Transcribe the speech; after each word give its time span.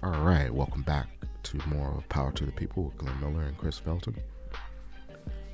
All 0.00 0.10
right, 0.10 0.48
welcome 0.54 0.82
back 0.82 1.08
to 1.42 1.58
more 1.66 1.96
of 1.96 2.08
Power 2.08 2.30
to 2.30 2.46
the 2.46 2.52
People 2.52 2.84
with 2.84 2.98
Glenn 2.98 3.18
Miller 3.18 3.42
and 3.42 3.58
Chris 3.58 3.80
Felton. 3.80 4.14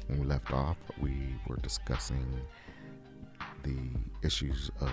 When 0.06 0.20
we 0.20 0.27
left 0.27 0.53
off, 0.53 0.77
we 1.01 1.34
were 1.48 1.56
discussing 1.56 2.27
the 3.62 3.89
issues 4.23 4.70
of 4.83 4.91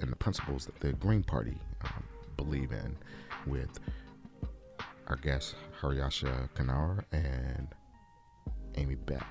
and 0.00 0.10
the 0.10 0.16
principles 0.16 0.64
that 0.64 0.80
the 0.80 0.94
Green 0.94 1.22
Party 1.22 1.58
um, 1.82 2.02
believe 2.38 2.72
in 2.72 2.96
with 3.46 3.78
our 5.08 5.16
guests 5.16 5.54
Haryaksha 5.82 6.48
Knauer 6.54 7.04
and 7.12 7.68
Amy 8.76 8.94
Beck. 8.94 9.26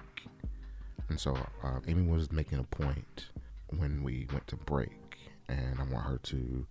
And 1.09 1.20
so 1.20 1.36
uh, 1.64 1.80
Amy 1.88 2.08
was 2.08 2.31
making 2.31 2.59
a 2.59 2.64
point 2.64 3.30
when 3.76 4.04
we 4.04 4.28
went 4.31 4.46
to 4.46 4.58
break, 4.58 5.18
and 5.50 5.80
I 5.80 5.92
want 5.92 6.06
her 6.06 6.20
to, 6.22 6.68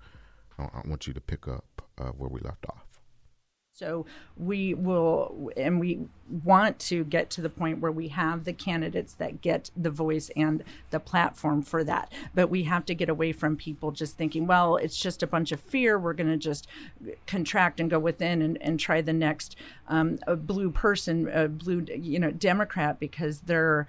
I 0.60 0.82
want 0.84 1.08
you 1.08 1.12
to 1.12 1.20
pick 1.20 1.48
up 1.48 1.82
uh, 1.98 2.10
where 2.10 2.28
we 2.28 2.40
left 2.40 2.66
off. 2.68 2.86
So 3.76 4.06
we 4.38 4.72
will, 4.72 5.50
and 5.54 5.78
we 5.78 6.06
want 6.42 6.78
to 6.78 7.04
get 7.04 7.28
to 7.30 7.42
the 7.42 7.50
point 7.50 7.78
where 7.78 7.92
we 7.92 8.08
have 8.08 8.44
the 8.44 8.54
candidates 8.54 9.12
that 9.14 9.42
get 9.42 9.70
the 9.76 9.90
voice 9.90 10.30
and 10.34 10.64
the 10.88 10.98
platform 10.98 11.60
for 11.60 11.84
that. 11.84 12.10
But 12.34 12.48
we 12.48 12.62
have 12.62 12.86
to 12.86 12.94
get 12.94 13.10
away 13.10 13.32
from 13.32 13.54
people 13.54 13.92
just 13.92 14.16
thinking, 14.16 14.46
well, 14.46 14.76
it's 14.76 14.98
just 14.98 15.22
a 15.22 15.26
bunch 15.26 15.52
of 15.52 15.60
fear. 15.60 15.98
We're 15.98 16.14
going 16.14 16.30
to 16.30 16.38
just 16.38 16.66
contract 17.26 17.78
and 17.78 17.90
go 17.90 17.98
within 17.98 18.40
and, 18.40 18.56
and 18.62 18.80
try 18.80 19.02
the 19.02 19.12
next 19.12 19.56
um, 19.88 20.20
blue 20.26 20.70
person, 20.70 21.28
a 21.28 21.46
blue, 21.46 21.84
you 21.94 22.18
know, 22.18 22.30
Democrat 22.30 22.98
because 22.98 23.40
they're 23.40 23.88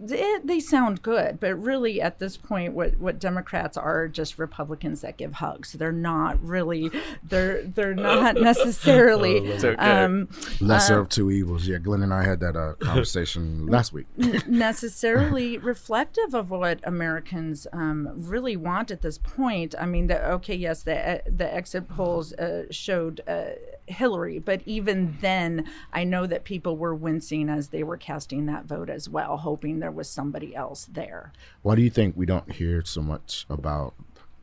it, 0.00 0.46
they 0.46 0.60
sound 0.60 1.02
good, 1.02 1.40
but 1.40 1.54
really 1.56 2.00
at 2.00 2.18
this 2.18 2.36
point, 2.36 2.72
what, 2.72 2.98
what 2.98 3.18
Democrats 3.18 3.76
are 3.76 4.06
just 4.06 4.38
Republicans 4.38 5.00
that 5.00 5.16
give 5.16 5.34
hugs. 5.34 5.72
They're 5.72 5.90
not 5.92 6.42
really. 6.42 6.90
They're 7.22 7.62
they're 7.62 7.94
not 7.94 8.36
necessarily. 8.40 9.38
Oh, 9.58 9.68
okay. 9.68 9.74
um, 9.74 10.28
Lesser 10.60 10.98
uh, 10.98 11.02
of 11.02 11.08
two 11.08 11.30
evils. 11.30 11.66
Yeah, 11.66 11.78
Glenn 11.78 12.02
and 12.02 12.14
I 12.14 12.22
had 12.22 12.38
that 12.40 12.54
uh, 12.54 12.74
conversation 12.74 13.66
last 13.68 13.92
week. 13.92 14.06
necessarily 14.46 15.58
reflective 15.58 16.34
of 16.34 16.50
what 16.50 16.80
Americans 16.84 17.66
um, 17.72 18.08
really 18.14 18.56
want 18.56 18.90
at 18.90 19.02
this 19.02 19.18
point. 19.18 19.74
I 19.78 19.86
mean, 19.86 20.06
the, 20.06 20.24
okay, 20.32 20.54
yes, 20.54 20.82
the 20.82 21.22
the 21.26 21.52
exit 21.52 21.88
polls 21.88 22.32
uh, 22.34 22.66
showed 22.70 23.20
uh, 23.26 23.50
Hillary, 23.90 24.38
but 24.38 24.62
even 24.66 25.16
then, 25.20 25.68
I 25.92 26.04
know 26.04 26.26
that 26.26 26.44
people 26.44 26.76
were 26.76 26.94
wincing 26.94 27.48
as 27.48 27.68
they 27.68 27.82
were 27.82 27.96
casting 27.96 28.46
that 28.46 28.64
vote 28.64 28.90
as 28.90 29.08
well, 29.08 29.38
hoping 29.38 29.80
there 29.80 29.90
was 29.90 30.08
somebody 30.08 30.54
else 30.54 30.88
there. 30.92 31.32
Why 31.62 31.74
do 31.74 31.82
you 31.82 31.90
think 31.90 32.16
we 32.16 32.26
don't 32.26 32.52
hear 32.52 32.84
so 32.84 33.02
much 33.02 33.46
about 33.48 33.94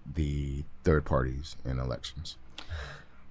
the 0.05 0.63
third 0.83 1.05
parties 1.05 1.57
in 1.65 1.79
elections? 1.79 2.37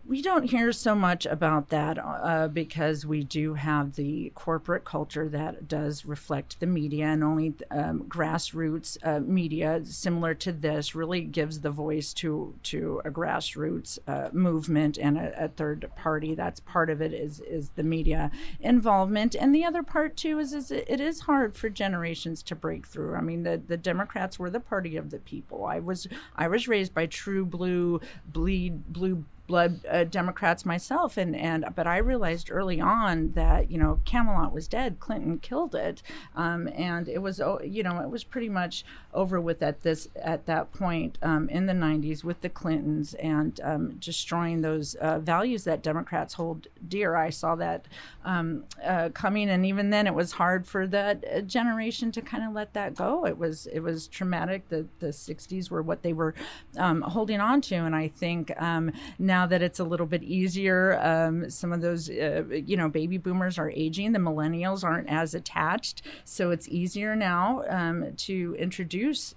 We 0.06 0.20
don't 0.20 0.50
hear 0.50 0.70
so 0.72 0.94
much 0.94 1.24
about 1.24 1.70
that 1.70 1.98
uh, 1.98 2.48
because 2.48 3.06
we 3.06 3.24
do 3.24 3.54
have 3.54 3.94
the 3.94 4.32
corporate 4.34 4.84
culture 4.84 5.30
that 5.30 5.66
does 5.66 6.04
reflect 6.04 6.60
the 6.60 6.66
media, 6.66 7.06
and 7.06 7.24
only 7.24 7.54
um, 7.70 8.04
grassroots 8.06 8.98
uh, 9.02 9.20
media, 9.20 9.80
similar 9.84 10.34
to 10.34 10.52
this, 10.52 10.94
really 10.94 11.22
gives 11.22 11.60
the 11.60 11.70
voice 11.70 12.12
to 12.14 12.54
to 12.64 13.00
a 13.06 13.10
grassroots 13.10 13.98
uh, 14.06 14.28
movement 14.32 14.98
and 14.98 15.16
a, 15.16 15.44
a, 15.44 15.48
third 15.48 15.90
party. 15.96 16.34
That's 16.34 16.60
part 16.60 16.90
of 16.90 17.00
it 17.00 17.14
is 17.14 17.40
is 17.40 17.70
the 17.70 17.82
media 17.82 18.30
involvement, 18.60 19.34
and 19.34 19.54
the 19.54 19.64
other 19.64 19.82
part 19.82 20.18
too 20.18 20.38
is 20.38 20.52
is 20.52 20.70
it 20.70 21.00
is 21.00 21.20
hard 21.20 21.56
for 21.56 21.70
generations 21.70 22.42
to 22.42 22.54
break 22.54 22.86
through. 22.86 23.14
I 23.14 23.22
mean, 23.22 23.42
the 23.42 23.62
the 23.66 23.78
Democrats 23.78 24.38
were 24.38 24.50
the 24.50 24.60
party 24.60 24.98
of 24.98 25.08
the 25.08 25.18
people. 25.18 25.64
I 25.64 25.78
was 25.78 26.06
I 26.36 26.46
was 26.46 26.68
raised 26.68 26.92
by 26.92 27.06
true 27.06 27.46
blue 27.46 28.02
bleed 28.26 28.92
blue 28.92 29.24
blood 29.46 29.80
uh, 29.90 30.04
Democrats 30.04 30.64
myself, 30.64 31.16
and 31.16 31.36
and 31.36 31.66
but 31.74 31.86
I 31.86 31.98
realized 31.98 32.50
early 32.50 32.80
on 32.80 33.32
that 33.32 33.70
you 33.70 33.78
know 33.78 34.00
Camelot 34.04 34.52
was 34.52 34.66
dead, 34.68 35.00
Clinton 35.00 35.38
killed 35.38 35.74
it, 35.74 36.02
um, 36.34 36.68
and 36.74 37.08
it 37.08 37.18
was 37.18 37.40
you 37.62 37.82
know 37.82 38.00
it 38.00 38.10
was 38.10 38.24
pretty 38.24 38.48
much 38.48 38.84
over 39.12 39.40
with 39.40 39.62
at 39.62 39.82
this 39.82 40.08
at 40.16 40.46
that 40.46 40.72
point 40.72 41.18
um, 41.22 41.48
in 41.48 41.66
the 41.66 41.72
90s 41.72 42.24
with 42.24 42.40
the 42.40 42.48
Clintons 42.48 43.14
and 43.14 43.60
um, 43.62 43.96
destroying 43.98 44.62
those 44.62 44.94
uh, 44.96 45.18
values 45.18 45.64
that 45.64 45.82
Democrats 45.82 46.34
hold 46.34 46.66
dear. 46.88 47.14
I 47.14 47.30
saw 47.30 47.54
that 47.56 47.86
um, 48.24 48.64
uh, 48.82 49.10
coming, 49.10 49.50
and 49.50 49.66
even 49.66 49.90
then 49.90 50.06
it 50.06 50.14
was 50.14 50.32
hard 50.32 50.66
for 50.66 50.86
that 50.86 51.24
uh, 51.32 51.40
generation 51.42 52.10
to 52.12 52.22
kind 52.22 52.44
of 52.44 52.52
let 52.52 52.72
that 52.72 52.94
go. 52.94 53.26
It 53.26 53.36
was 53.36 53.66
it 53.66 53.80
was 53.80 54.08
traumatic. 54.08 54.68
The 54.68 54.86
the 55.00 55.08
60s 55.08 55.70
were 55.70 55.82
what 55.82 56.02
they 56.02 56.14
were 56.14 56.34
um, 56.78 57.02
holding 57.02 57.40
on 57.40 57.60
to, 57.62 57.74
and 57.76 57.94
I 57.94 58.08
think 58.08 58.52
now 58.58 58.78
um, 58.78 58.92
now 59.34 59.46
that 59.46 59.62
it's 59.62 59.80
a 59.80 59.84
little 59.84 60.06
bit 60.06 60.22
easier. 60.22 60.80
Um, 61.02 61.50
some 61.50 61.72
of 61.72 61.80
those, 61.80 62.08
uh, 62.08 62.44
you 62.70 62.76
know, 62.76 62.88
baby 62.88 63.18
boomers 63.18 63.58
are 63.58 63.70
aging. 63.70 64.12
The 64.12 64.20
millennials 64.20 64.84
aren't 64.84 65.08
as 65.08 65.34
attached, 65.34 66.02
so 66.24 66.52
it's 66.54 66.68
easier 66.68 67.16
now 67.16 67.64
um, 67.68 68.14
to 68.28 68.54
introduce 68.58 69.34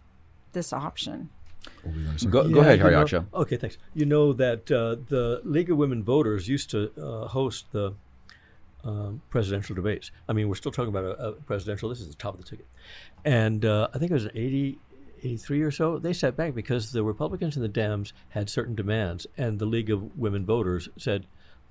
this 0.52 0.72
option. 0.72 1.30
Go, 2.30 2.44
yeah, 2.44 2.53
go 2.53 2.59
ahead, 2.59 2.80
Haryaksha. 2.80 3.25
Okay, 3.34 3.58
thanks. 3.58 3.78
You 3.96 4.06
know 4.06 4.34
that 4.34 4.72
uh, 4.72 4.97
the 5.13 5.41
League 5.44 5.72
of 5.72 5.78
Women 5.78 6.03
Voters 6.03 6.47
used 6.47 6.69
to 6.72 6.91
uh, 7.02 7.28
host 7.28 7.66
the 7.72 7.96
um, 8.84 9.22
presidential 9.31 9.75
debates. 9.75 10.12
I 10.29 10.34
mean, 10.34 10.47
we're 10.47 10.62
still 10.64 10.72
talking 10.72 10.94
about 10.96 11.06
a, 11.06 11.28
a, 11.29 11.31
presidential. 11.34 11.90
This 11.90 12.02
is 12.02 12.08
the 12.08 12.22
top 12.25 12.35
of 12.35 12.40
the 12.44 12.50
ticket, 12.52 12.68
and 13.25 13.66
uh, 13.66 13.88
I 13.94 13.97
think 13.97 14.12
it 14.12 14.14
was 14.14 14.25
an 14.25 14.31
80, 14.35 14.78
83 15.27 15.61
or 15.61 15.71
so, 15.71 15.99
they 15.99 16.13
sat 16.13 16.35
back 16.35 16.53
because 16.53 16.91
the 16.91 17.03
Republicans 17.03 17.55
and 17.55 17.65
the 17.65 17.69
Dems 17.69 18.13
had 18.29 18.49
certain 18.49 18.75
demands, 18.75 19.27
and 19.38 19.59
the 19.59 19.65
League 19.65 19.89
of 19.89 20.17
Women 20.17 20.45
Voters 20.45 20.89
said, 20.97 21.25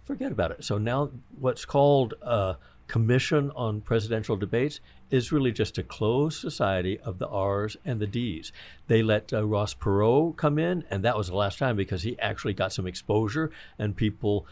forget 0.05 0.31
about 0.31 0.53
it. 0.53 0.65
So 0.65 0.79
now 0.79 1.11
what's 1.39 1.65
called 1.65 2.15
a 2.23 2.57
commission 2.87 3.51
on 3.57 3.81
presidential 3.81 4.37
debates 4.37 4.81
is 5.11 5.33
really 5.33 5.53
just 5.53 5.79
a 5.79 5.83
closed 5.83 6.41
society 6.41 6.99
of 7.01 7.19
the 7.19 7.27
R's 7.29 7.77
and 7.85 8.01
the 8.01 8.07
D's. 8.07 8.53
They 8.87 9.03
let 9.03 9.33
uh, 9.33 9.45
Ross 9.45 9.75
Perot 9.75 10.37
come 10.37 10.59
in, 10.59 10.85
and 10.91 11.05
that 11.05 11.17
was 11.17 11.29
the 11.29 11.37
last 11.37 11.59
time 11.59 11.77
because 11.77 12.03
he 12.03 12.19
actually 12.21 12.55
got 12.55 12.73
some 12.73 12.87
exposure 12.87 13.51
and 13.79 13.97
people 13.97 14.47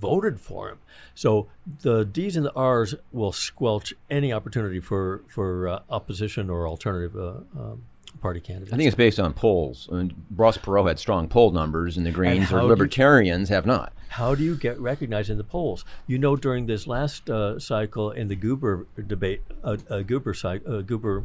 voted 0.00 0.40
for 0.40 0.68
him. 0.68 0.78
So 1.14 1.48
the 1.82 2.04
D's 2.04 2.36
and 2.36 2.46
the 2.46 2.54
R's 2.54 2.94
will 3.12 3.32
squelch 3.32 3.94
any 4.10 4.32
opportunity 4.32 4.80
for 4.80 5.22
for 5.28 5.68
uh, 5.68 5.80
opposition 5.88 6.50
or 6.50 6.68
alternative 6.68 7.16
uh, 7.16 7.60
um, 7.60 7.82
party 8.20 8.40
candidates. 8.40 8.72
I 8.72 8.76
think 8.76 8.86
it's 8.86 8.96
based 8.96 9.18
on 9.20 9.32
polls. 9.32 9.88
I 9.90 9.96
mean, 9.96 10.24
Ross 10.34 10.58
Perot 10.58 10.88
had 10.88 10.98
strong 10.98 11.28
poll 11.28 11.50
numbers, 11.50 11.96
and 11.96 12.06
the 12.06 12.10
Greens 12.10 12.50
and 12.50 12.60
or 12.60 12.64
Libertarians 12.64 13.50
you, 13.50 13.54
have 13.54 13.66
not. 13.66 13.92
How 14.08 14.34
do 14.34 14.42
you 14.42 14.56
get 14.56 14.78
recognized 14.80 15.30
in 15.30 15.38
the 15.38 15.44
polls? 15.44 15.84
You 16.06 16.18
know, 16.18 16.36
during 16.36 16.66
this 16.66 16.86
last 16.86 17.28
uh, 17.28 17.58
cycle 17.58 18.10
in 18.10 18.28
the 18.28 18.36
Goober 18.36 18.86
debate, 19.06 19.42
uh, 19.62 19.76
uh, 19.90 20.00
Goober, 20.00 20.34
uh, 20.44 20.80
Goober 20.82 21.24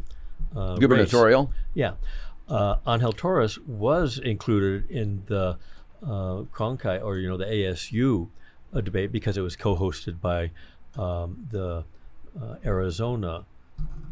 uh, 0.56 0.76
gubernatorial, 0.76 1.46
race, 1.46 1.54
yeah, 1.74 1.94
uh, 2.50 2.78
Angel 2.88 3.14
Torres 3.14 3.60
was 3.60 4.18
included 4.18 4.90
in 4.90 5.24
the 5.28 5.58
uh, 6.04 6.44
Cronkite 6.54 7.04
or 7.04 7.18
you 7.18 7.30
know 7.30 7.38
the 7.38 7.46
ASU 7.46 8.30
debate 8.84 9.12
because 9.12 9.38
it 9.38 9.42
was 9.42 9.56
co-hosted 9.56 10.20
by 10.22 10.52
um, 10.98 11.48
the 11.52 11.84
Arizona 12.66 13.46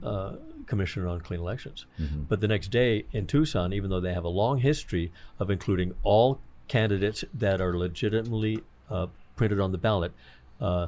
uh, 0.04 0.33
Commission 0.66 1.06
on 1.06 1.19
Clean 1.21 1.39
Elections. 1.39 1.86
Mm-hmm. 2.00 2.24
But 2.24 2.42
the 2.42 2.48
next 2.48 2.69
day 2.69 3.06
in 3.12 3.27
Tucson, 3.27 3.74
even 3.74 3.89
though 3.89 4.00
they 4.00 4.13
have 4.13 4.24
a 4.24 4.30
long 4.30 4.60
history 4.60 5.12
of 5.39 5.50
including 5.50 5.94
all 6.04 6.39
candidates 6.68 7.25
that 7.33 7.60
are 7.60 7.77
legitimately 7.77 8.62
uh, 8.89 9.07
printed 9.36 9.60
on 9.60 9.71
the 9.71 9.77
ballot 9.77 10.13
uh, 10.62 10.88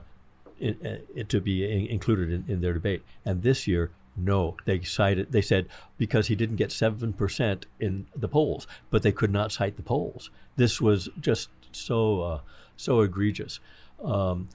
it, 0.60 1.07
it, 1.16 1.30
to 1.30 1.42
be 1.42 1.69
in, 1.69 1.88
included 1.88 2.31
in, 2.31 2.45
in, 2.48 2.62
their 2.62 2.74
debate, 2.74 3.04
and 3.25 3.44
this 3.44 3.68
year. 3.68 3.92
No, 4.18 4.57
they 4.66 4.81
cited. 4.81 5.31
They 5.31 5.42
said 5.42 5.68
because 5.98 6.28
he 6.28 6.36
didn't 6.36 6.57
get 6.57 6.72
seven 6.72 7.13
percent 7.13 7.66
in 7.80 8.07
the 8.13 8.28
polls, 8.28 8.68
but 8.89 9.04
they 9.04 9.13
could 9.13 9.31
not 9.31 9.54
cite 9.54 9.78
the 9.78 9.81
polls. 9.81 10.30
This 10.57 10.81
was 10.81 11.07
just 11.19 11.48
so 11.72 12.22
uh, 12.22 12.39
so 12.75 13.00
egregious. 13.00 13.62
Um, 14.04 14.50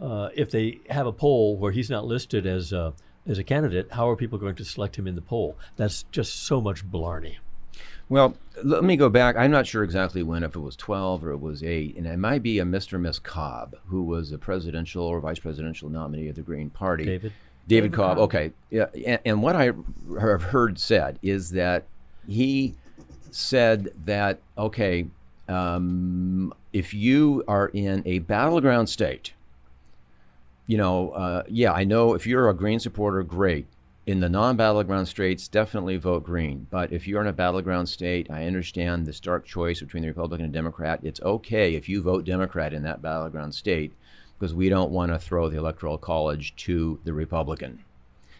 uh, 0.00 0.28
if 0.34 0.50
they 0.50 0.78
have 0.88 1.06
a 1.06 1.12
poll 1.12 1.56
where 1.56 1.72
he's 1.72 1.90
not 1.90 2.06
listed 2.06 2.46
as 2.46 2.72
uh, 2.72 2.92
as 3.26 3.38
a 3.38 3.44
candidate, 3.44 3.92
how 3.92 4.08
are 4.08 4.16
people 4.16 4.38
going 4.38 4.54
to 4.56 4.64
select 4.64 4.96
him 4.96 5.06
in 5.06 5.14
the 5.14 5.22
poll? 5.22 5.56
That's 5.76 6.04
just 6.10 6.44
so 6.44 6.60
much 6.60 6.84
blarney. 6.84 7.38
Well, 8.08 8.36
let 8.64 8.82
me 8.82 8.96
go 8.96 9.08
back. 9.08 9.36
I'm 9.36 9.52
not 9.52 9.68
sure 9.68 9.84
exactly 9.84 10.24
when, 10.24 10.42
if 10.42 10.56
it 10.56 10.60
was 10.60 10.74
12 10.74 11.24
or 11.24 11.30
it 11.30 11.40
was 11.40 11.62
8, 11.62 11.96
and 11.96 12.06
it 12.06 12.18
might 12.18 12.42
be 12.42 12.58
a 12.58 12.64
Mr. 12.64 12.94
and 12.94 13.04
Miss 13.04 13.20
Cobb, 13.20 13.76
who 13.86 14.02
was 14.02 14.32
a 14.32 14.38
presidential 14.38 15.04
or 15.04 15.20
vice 15.20 15.38
presidential 15.38 15.88
nominee 15.88 16.28
of 16.28 16.34
the 16.34 16.42
Green 16.42 16.70
Party. 16.70 17.04
David? 17.04 17.32
David, 17.68 17.92
David 17.92 17.92
Cobb. 17.92 18.16
Cobb. 18.16 18.24
Okay. 18.24 18.52
Yeah. 18.70 18.86
And, 19.06 19.20
and 19.24 19.42
what 19.42 19.54
I 19.54 19.72
have 20.20 20.42
heard 20.42 20.78
said 20.78 21.20
is 21.22 21.50
that 21.50 21.84
he 22.26 22.74
said 23.30 23.92
that, 24.06 24.40
okay, 24.58 25.06
um, 25.48 26.52
if 26.72 26.92
you 26.92 27.44
are 27.46 27.68
in 27.68 28.02
a 28.06 28.18
battleground 28.20 28.88
state, 28.88 29.34
you 30.70 30.78
know, 30.78 31.10
uh, 31.10 31.42
yeah, 31.48 31.72
I 31.72 31.82
know 31.84 32.14
if 32.14 32.26
you're 32.26 32.48
a 32.48 32.54
Green 32.54 32.78
supporter, 32.78 33.22
great. 33.24 33.66
in 34.06 34.18
the 34.18 34.28
non-battleground 34.28 35.06
states, 35.06 35.46
definitely 35.46 35.96
vote 35.96 36.24
green. 36.24 36.66
But 36.70 36.92
if 36.92 37.06
you're 37.06 37.20
in 37.20 37.28
a 37.28 37.32
battleground 37.32 37.88
state, 37.88 38.28
I 38.28 38.46
understand 38.46 39.06
the 39.06 39.12
stark 39.12 39.44
choice 39.44 39.80
between 39.80 40.02
the 40.02 40.08
Republican 40.08 40.44
and 40.44 40.52
Democrat. 40.54 41.00
It's 41.02 41.20
okay 41.20 41.74
if 41.74 41.88
you 41.88 42.02
vote 42.02 42.24
Democrat 42.24 42.72
in 42.72 42.82
that 42.82 43.02
battleground 43.02 43.54
state 43.54 43.92
because 44.38 44.52
we 44.54 44.68
don't 44.68 44.90
want 44.90 45.12
to 45.12 45.18
throw 45.18 45.48
the 45.48 45.58
Electoral 45.58 45.98
College 45.98 46.56
to 46.56 46.98
the 47.04 47.12
Republican. 47.12 47.84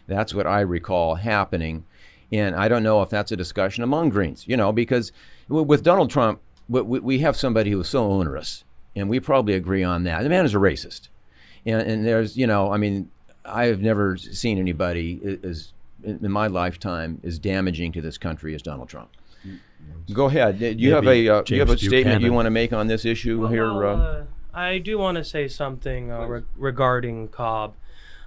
That's 0.07 0.33
what 0.33 0.47
I 0.47 0.61
recall 0.61 1.15
happening. 1.15 1.85
And 2.33 2.55
I 2.55 2.67
don't 2.67 2.83
know 2.83 3.01
if 3.01 3.09
that's 3.09 3.31
a 3.31 3.37
discussion 3.37 3.83
among 3.83 4.09
Greens, 4.09 4.45
you 4.47 4.57
know, 4.57 4.71
because 4.71 5.11
with 5.47 5.83
Donald 5.83 6.09
Trump, 6.09 6.41
we 6.67 7.19
have 7.19 7.37
somebody 7.37 7.71
who 7.71 7.81
is 7.81 7.87
so 7.89 8.11
onerous, 8.11 8.63
and 8.95 9.09
we 9.09 9.19
probably 9.19 9.53
agree 9.53 9.83
on 9.83 10.03
that. 10.03 10.23
The 10.23 10.29
man 10.29 10.45
is 10.45 10.55
a 10.55 10.57
racist. 10.57 11.09
And, 11.65 11.81
and 11.81 12.05
there's, 12.05 12.37
you 12.37 12.47
know, 12.47 12.71
I 12.71 12.77
mean, 12.77 13.09
I 13.45 13.65
have 13.65 13.81
never 13.81 14.17
seen 14.17 14.57
anybody 14.57 15.39
as 15.43 15.73
in 16.03 16.31
my 16.31 16.47
lifetime 16.47 17.19
as 17.23 17.39
damaging 17.39 17.91
to 17.93 18.01
this 18.01 18.17
country 18.17 18.55
as 18.55 18.61
Donald 18.61 18.89
Trump. 18.89 19.09
Go 20.13 20.25
ahead. 20.25 20.59
Do 20.59 20.71
you 20.71 20.93
have 20.93 21.07
a 21.07 21.27
uh, 21.27 21.43
you 21.47 21.59
have 21.59 21.69
a 21.69 21.77
statement 21.77 22.21
you 22.21 22.33
want 22.33 22.45
to 22.45 22.51
make 22.51 22.73
on 22.73 22.87
this 22.87 23.05
issue 23.05 23.41
well, 23.41 23.49
here? 23.49 23.85
Uh, 23.85 23.95
uh, 23.95 24.23
I 24.53 24.77
do 24.77 24.97
want 24.97 25.17
to 25.17 25.23
say 25.23 25.47
something 25.47 26.11
uh, 26.11 26.25
re- 26.25 26.43
regarding 26.57 27.29
Cobb. 27.29 27.75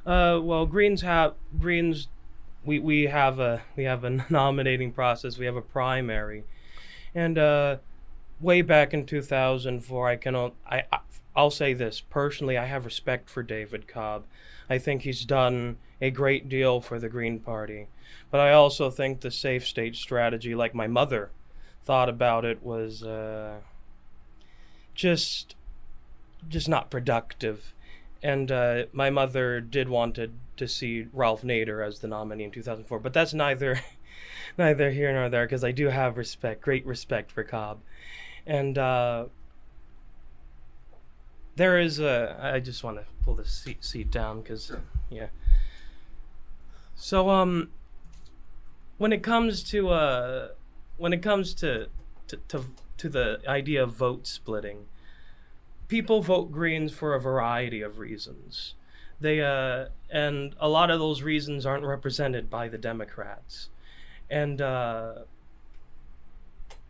Uh, 0.06 0.40
well, 0.42 0.66
Greens 0.66 1.02
have 1.02 1.34
Greens. 1.58 2.08
We, 2.64 2.78
we 2.78 3.02
have 3.04 3.38
a 3.38 3.62
we 3.76 3.84
have 3.84 4.04
a 4.04 4.24
nominating 4.30 4.92
process. 4.92 5.38
We 5.38 5.46
have 5.46 5.56
a 5.56 5.62
primary, 5.62 6.44
and 7.14 7.38
uh, 7.38 7.76
way 8.40 8.62
back 8.62 8.94
in 8.94 9.06
2004, 9.06 10.08
I 10.08 10.16
can 10.16 10.52
I 10.66 10.84
I'll 11.36 11.50
say 11.50 11.74
this 11.74 12.00
personally. 12.00 12.56
I 12.56 12.66
have 12.66 12.84
respect 12.84 13.28
for 13.28 13.42
David 13.42 13.88
Cobb. 13.88 14.24
I 14.70 14.78
think 14.78 15.02
he's 15.02 15.24
done 15.24 15.76
a 16.00 16.10
great 16.10 16.48
deal 16.48 16.80
for 16.80 16.98
the 16.98 17.08
Green 17.08 17.40
Party, 17.40 17.88
but 18.30 18.40
I 18.40 18.52
also 18.52 18.90
think 18.90 19.20
the 19.20 19.30
safe 19.30 19.66
state 19.66 19.96
strategy, 19.96 20.54
like 20.54 20.74
my 20.74 20.86
mother 20.86 21.30
thought 21.84 22.08
about 22.08 22.44
it, 22.44 22.62
was 22.62 23.02
uh, 23.02 23.56
just 24.94 25.56
just 26.48 26.68
not 26.68 26.90
productive. 26.90 27.72
And 28.22 28.50
uh, 28.50 28.84
my 28.92 29.10
mother 29.10 29.60
did 29.60 29.88
want 29.88 30.14
to, 30.14 30.30
to 30.56 30.66
see 30.66 31.06
Ralph 31.12 31.42
Nader 31.42 31.86
as 31.86 31.98
the 31.98 32.08
nominee 32.08 32.44
in 32.44 32.50
2004, 32.50 32.98
but 33.00 33.12
that's 33.12 33.34
neither 33.34 33.80
neither 34.58 34.90
here 34.90 35.12
nor 35.12 35.28
there 35.28 35.44
because 35.44 35.64
I 35.64 35.72
do 35.72 35.88
have 35.88 36.16
respect, 36.16 36.62
great 36.62 36.86
respect 36.86 37.30
for 37.30 37.44
Cobb, 37.44 37.80
and 38.46 38.78
uh, 38.78 39.26
there 41.56 41.78
is 41.78 41.98
a. 42.00 42.38
I 42.40 42.60
just 42.60 42.82
want 42.84 42.98
to 42.98 43.04
pull 43.24 43.34
the 43.34 43.44
seat 43.44 43.84
seat 43.84 44.10
down 44.10 44.40
because 44.40 44.72
yeah. 45.10 45.28
So 46.96 47.30
um, 47.30 47.70
when 48.98 49.12
it 49.12 49.22
comes 49.22 49.62
to 49.64 49.90
uh, 49.90 50.48
when 50.96 51.12
it 51.12 51.22
comes 51.22 51.54
to 51.54 51.88
to 52.28 52.36
to, 52.48 52.64
to 52.98 53.08
the 53.08 53.40
idea 53.46 53.82
of 53.82 53.92
vote 53.92 54.26
splitting 54.26 54.86
people 55.88 56.22
vote 56.22 56.50
Greens 56.50 56.92
for 56.92 57.14
a 57.14 57.20
variety 57.20 57.82
of 57.82 57.98
reasons. 57.98 58.74
They 59.20 59.40
uh, 59.40 59.86
and 60.10 60.54
a 60.58 60.68
lot 60.68 60.90
of 60.90 60.98
those 60.98 61.22
reasons 61.22 61.64
aren't 61.64 61.84
represented 61.84 62.50
by 62.50 62.68
the 62.68 62.78
Democrats, 62.78 63.68
and 64.28 64.60
uh, 64.60 65.14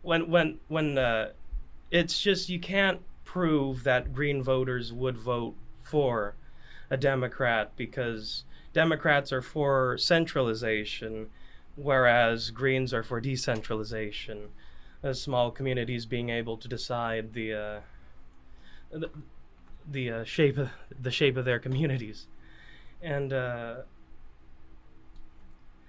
when 0.01 0.29
when 0.29 0.59
when 0.67 0.97
uh, 0.97 1.29
it's 1.91 2.19
just 2.19 2.49
you 2.49 2.59
can't 2.59 3.01
prove 3.35 3.83
that 3.83 4.13
Green 4.13 4.41
voters 4.41 4.93
would 4.93 5.17
vote 5.17 5.55
for 5.83 6.35
a 6.89 6.95
Democrat 6.95 7.69
because 7.75 8.45
Democrats 8.71 9.33
are 9.33 9.41
for 9.41 9.97
centralization, 9.97 11.27
whereas 11.75 12.49
Greens 12.49 12.93
are 12.93 13.03
for 13.03 13.19
decentralization. 13.19 14.47
As 15.03 15.21
small 15.21 15.51
communities 15.51 16.05
being 16.05 16.29
able 16.29 16.55
to 16.55 16.69
decide 16.69 17.33
the 17.33 17.53
uh, 17.53 17.79
the, 18.89 19.09
the 19.85 20.11
uh, 20.11 20.23
shape 20.23 20.57
of 20.57 20.69
the 20.97 21.11
shape 21.11 21.35
of 21.35 21.43
their 21.43 21.59
communities, 21.59 22.27
and 23.01 23.33
uh, 23.33 23.75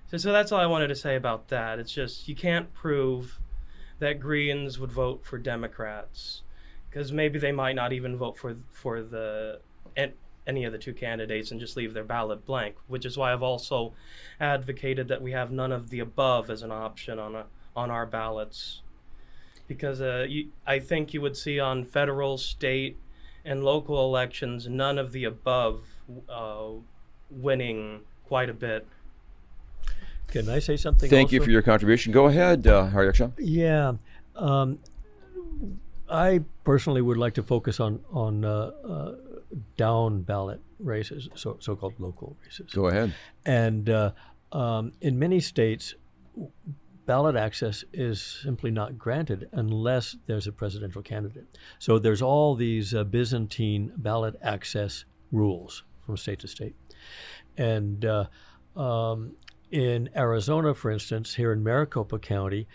so 0.09 0.17
so 0.17 0.33
that's 0.33 0.51
all 0.51 0.59
I 0.59 0.67
wanted 0.67 0.89
to 0.89 0.97
say 0.97 1.15
about 1.15 1.47
that. 1.49 1.79
It's 1.79 1.93
just 1.93 2.27
you 2.27 2.35
can't 2.35 2.75
prove 2.75 3.39
that 4.01 4.19
Greens 4.19 4.81
would 4.81 4.91
vote 4.91 5.25
for 5.25 5.39
Democrats 5.39 6.43
because 6.97 7.13
maybe 7.13 7.39
they 7.39 7.53
might 7.53 7.75
not 7.75 7.93
even 7.93 8.17
vote 8.17 8.39
for 8.39 8.57
for 8.71 9.03
the 9.03 9.61
any 10.47 10.65
of 10.65 10.73
the 10.73 10.79
two 10.79 10.95
candidates 10.95 11.51
and 11.51 11.61
just 11.61 11.77
leave 11.77 11.93
their 11.93 12.05
ballot 12.05 12.47
blank. 12.47 12.77
Which 12.87 13.05
is 13.05 13.19
why 13.19 13.35
I've 13.35 13.43
also 13.43 13.93
advocated 14.41 15.09
that 15.09 15.21
we 15.21 15.33
have 15.33 15.51
none 15.51 15.73
of 15.73 15.91
the 15.91 15.99
above 15.99 16.49
as 16.49 16.63
an 16.63 16.73
option 16.73 17.19
on 17.19 17.35
a, 17.35 17.45
on 17.75 17.91
our 17.91 18.07
ballots 18.07 18.81
because 19.69 20.01
uh, 20.01 20.25
you, 20.27 20.49
I 20.67 20.79
think 20.79 21.13
you 21.13 21.21
would 21.21 21.37
see 21.37 21.61
on 21.61 21.85
federal, 21.85 22.39
state, 22.39 22.97
and 23.45 23.63
local 23.63 24.03
elections 24.03 24.67
none 24.67 24.97
of 24.97 25.13
the 25.13 25.25
above 25.25 25.83
uh, 26.31 26.69
winning 27.29 28.01
quite 28.27 28.49
a 28.49 28.55
bit. 28.55 28.87
Can 30.29 30.49
I 30.49 30.61
say 30.61 30.79
something? 30.79 31.11
Thank 31.11 31.27
also? 31.27 31.35
you 31.35 31.43
for 31.43 31.51
your 31.51 31.63
contribution. 31.63 32.13
Go 32.13 32.27
ahead, 32.27 32.67
uh, 32.67 32.89
Haryaksha. 32.89 33.33
Yeah. 33.39 33.95
Um, 34.35 34.79
I 36.09 36.41
personally 36.65 37.03
would 37.03 37.17
like 37.17 37.35
to 37.35 37.43
focus 37.43 37.81
on 37.81 38.01
on 38.13 38.45
uh, 38.45 38.71
uh, 38.89 39.15
down 39.77 40.23
ballot 40.23 40.61
races, 40.79 41.29
so 41.35 41.57
so-called 41.61 41.95
local 41.99 42.37
races. 42.45 42.73
Go 42.73 42.87
ahead. 42.87 43.15
And 43.45 43.89
uh, 43.89 44.13
um, 44.53 44.93
in 45.01 45.19
many 45.19 45.41
states, 45.41 45.95
ballot 47.07 47.37
access 47.37 47.85
is 47.93 48.21
simply 48.43 48.71
not 48.71 48.99
granted 48.99 49.49
unless 49.53 50.17
there's 50.27 50.47
a 50.47 50.53
presidential 50.53 51.03
candidate. 51.03 51.47
So 51.79 51.99
there's 51.99 52.23
all 52.23 52.55
these 52.55 52.95
uh, 52.95 53.05
Byzantine 53.05 53.93
ballot 53.97 54.37
access 54.43 55.05
rules 55.33 55.85
from 56.05 56.17
state 56.17 56.41
to 56.41 56.49
state. 56.49 56.75
And 57.57 58.05
uh, 58.05 58.27
um, 58.77 59.33
in 59.71 60.11
Arizona, 60.15 60.75
for 60.75 60.91
instance, 60.91 61.35
here 61.35 61.53
in 61.53 61.63
Maricopa 61.63 62.19
County, 62.19 62.67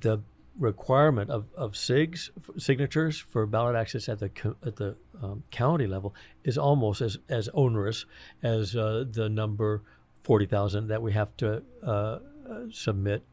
the 0.00 0.18
requirement 0.58 1.30
of, 1.30 1.46
of 1.56 1.72
SIGs 1.72 2.30
signatures 2.58 3.18
for 3.18 3.46
ballot 3.46 3.74
access 3.74 4.08
at 4.08 4.18
the 4.18 4.30
at 4.66 4.76
the 4.76 4.96
um, 5.22 5.42
county 5.50 5.86
level 5.86 6.14
is 6.44 6.58
almost 6.58 7.00
as, 7.00 7.18
as 7.28 7.48
onerous 7.54 8.04
as 8.42 8.76
uh, 8.76 9.04
the 9.10 9.28
number 9.28 9.82
forty 10.22 10.46
thousand 10.46 10.88
that 10.88 11.00
we 11.00 11.12
have 11.12 11.34
to 11.38 11.62
uh, 11.82 11.90
uh 11.90 12.18
submit 12.70 13.24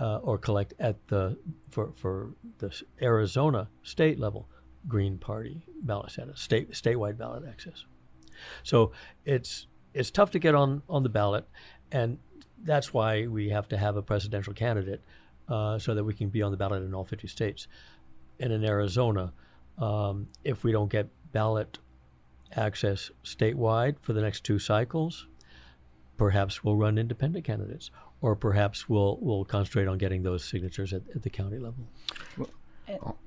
uh, 0.00 0.18
or 0.18 0.38
collect 0.38 0.74
at 0.78 0.96
the 1.08 1.36
for 1.70 1.92
for 1.94 2.30
the 2.58 2.82
Arizona 3.00 3.68
state 3.82 4.18
level 4.18 4.48
Green 4.88 5.18
Party 5.18 5.62
ballot 5.82 6.10
status, 6.10 6.40
state 6.40 6.72
statewide 6.72 7.18
ballot 7.18 7.44
access. 7.48 7.84
So 8.62 8.92
it's 9.24 9.66
it's 9.94 10.10
tough 10.10 10.30
to 10.32 10.38
get 10.38 10.54
on 10.54 10.82
on 10.88 11.02
the 11.02 11.08
ballot, 11.08 11.46
and 11.92 12.18
that's 12.62 12.92
why 12.92 13.26
we 13.26 13.50
have 13.50 13.68
to 13.68 13.76
have 13.76 13.96
a 13.96 14.02
presidential 14.02 14.52
candidate 14.52 15.02
uh, 15.50 15.78
so 15.78 15.94
that 15.94 16.04
we 16.04 16.14
can 16.14 16.28
be 16.28 16.42
on 16.42 16.50
the 16.50 16.56
ballot 16.56 16.82
in 16.82 16.94
all 16.94 17.04
50 17.04 17.26
states. 17.26 17.66
And 18.38 18.52
in 18.52 18.64
Arizona, 18.64 19.32
um, 19.78 20.28
if 20.44 20.64
we 20.64 20.72
don't 20.72 20.90
get 20.90 21.08
ballot 21.32 21.78
access 22.56 23.10
statewide 23.24 23.96
for 24.00 24.12
the 24.12 24.22
next 24.22 24.44
two 24.44 24.58
cycles, 24.58 25.26
perhaps 26.16 26.64
we'll 26.64 26.76
run 26.76 26.98
independent 26.98 27.44
candidates 27.44 27.90
or 28.22 28.36
perhaps 28.36 28.88
we'll 28.88 29.18
we'll 29.20 29.44
concentrate 29.44 29.88
on 29.88 29.98
getting 29.98 30.22
those 30.22 30.44
signatures 30.44 30.92
at, 30.92 31.02
at 31.14 31.22
the 31.22 31.30
county 31.30 31.58
level. 31.58 31.86
Well, 32.36 32.48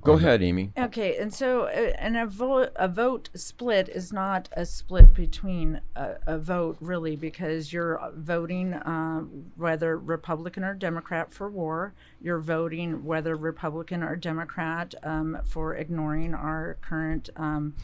Go 0.02 0.14
ahead, 0.14 0.44
Amy. 0.44 0.72
Okay, 0.78 1.18
and 1.18 1.34
so 1.34 1.64
uh, 1.64 1.94
and 1.98 2.18
a 2.18 2.26
vote 2.26 2.72
a 2.76 2.88
vote 2.88 3.30
split 3.34 3.90
is 3.90 4.12
not 4.12 4.50
a 4.54 4.66
split 4.66 5.14
between 5.14 5.82
a, 5.96 6.16
a 6.28 6.38
vote 6.38 6.78
really 6.82 7.16
because 7.16 7.72
you're 7.72 8.00
voting 8.16 8.74
uh, 8.74 9.22
whether 9.56 9.98
Republican 9.98 10.64
or 10.64 10.74
Democrat 10.74 11.34
for 11.34 11.50
war. 11.50 11.94
You're 12.22 12.40
voting 12.40 13.06
whether 13.06 13.36
Republican 13.36 14.04
or 14.04 14.16
Democrat 14.16 14.94
um, 15.04 15.40
for 15.46 15.76
ignoring 15.76 16.34
our 16.34 16.78
current. 16.82 17.30
Um, 17.36 17.76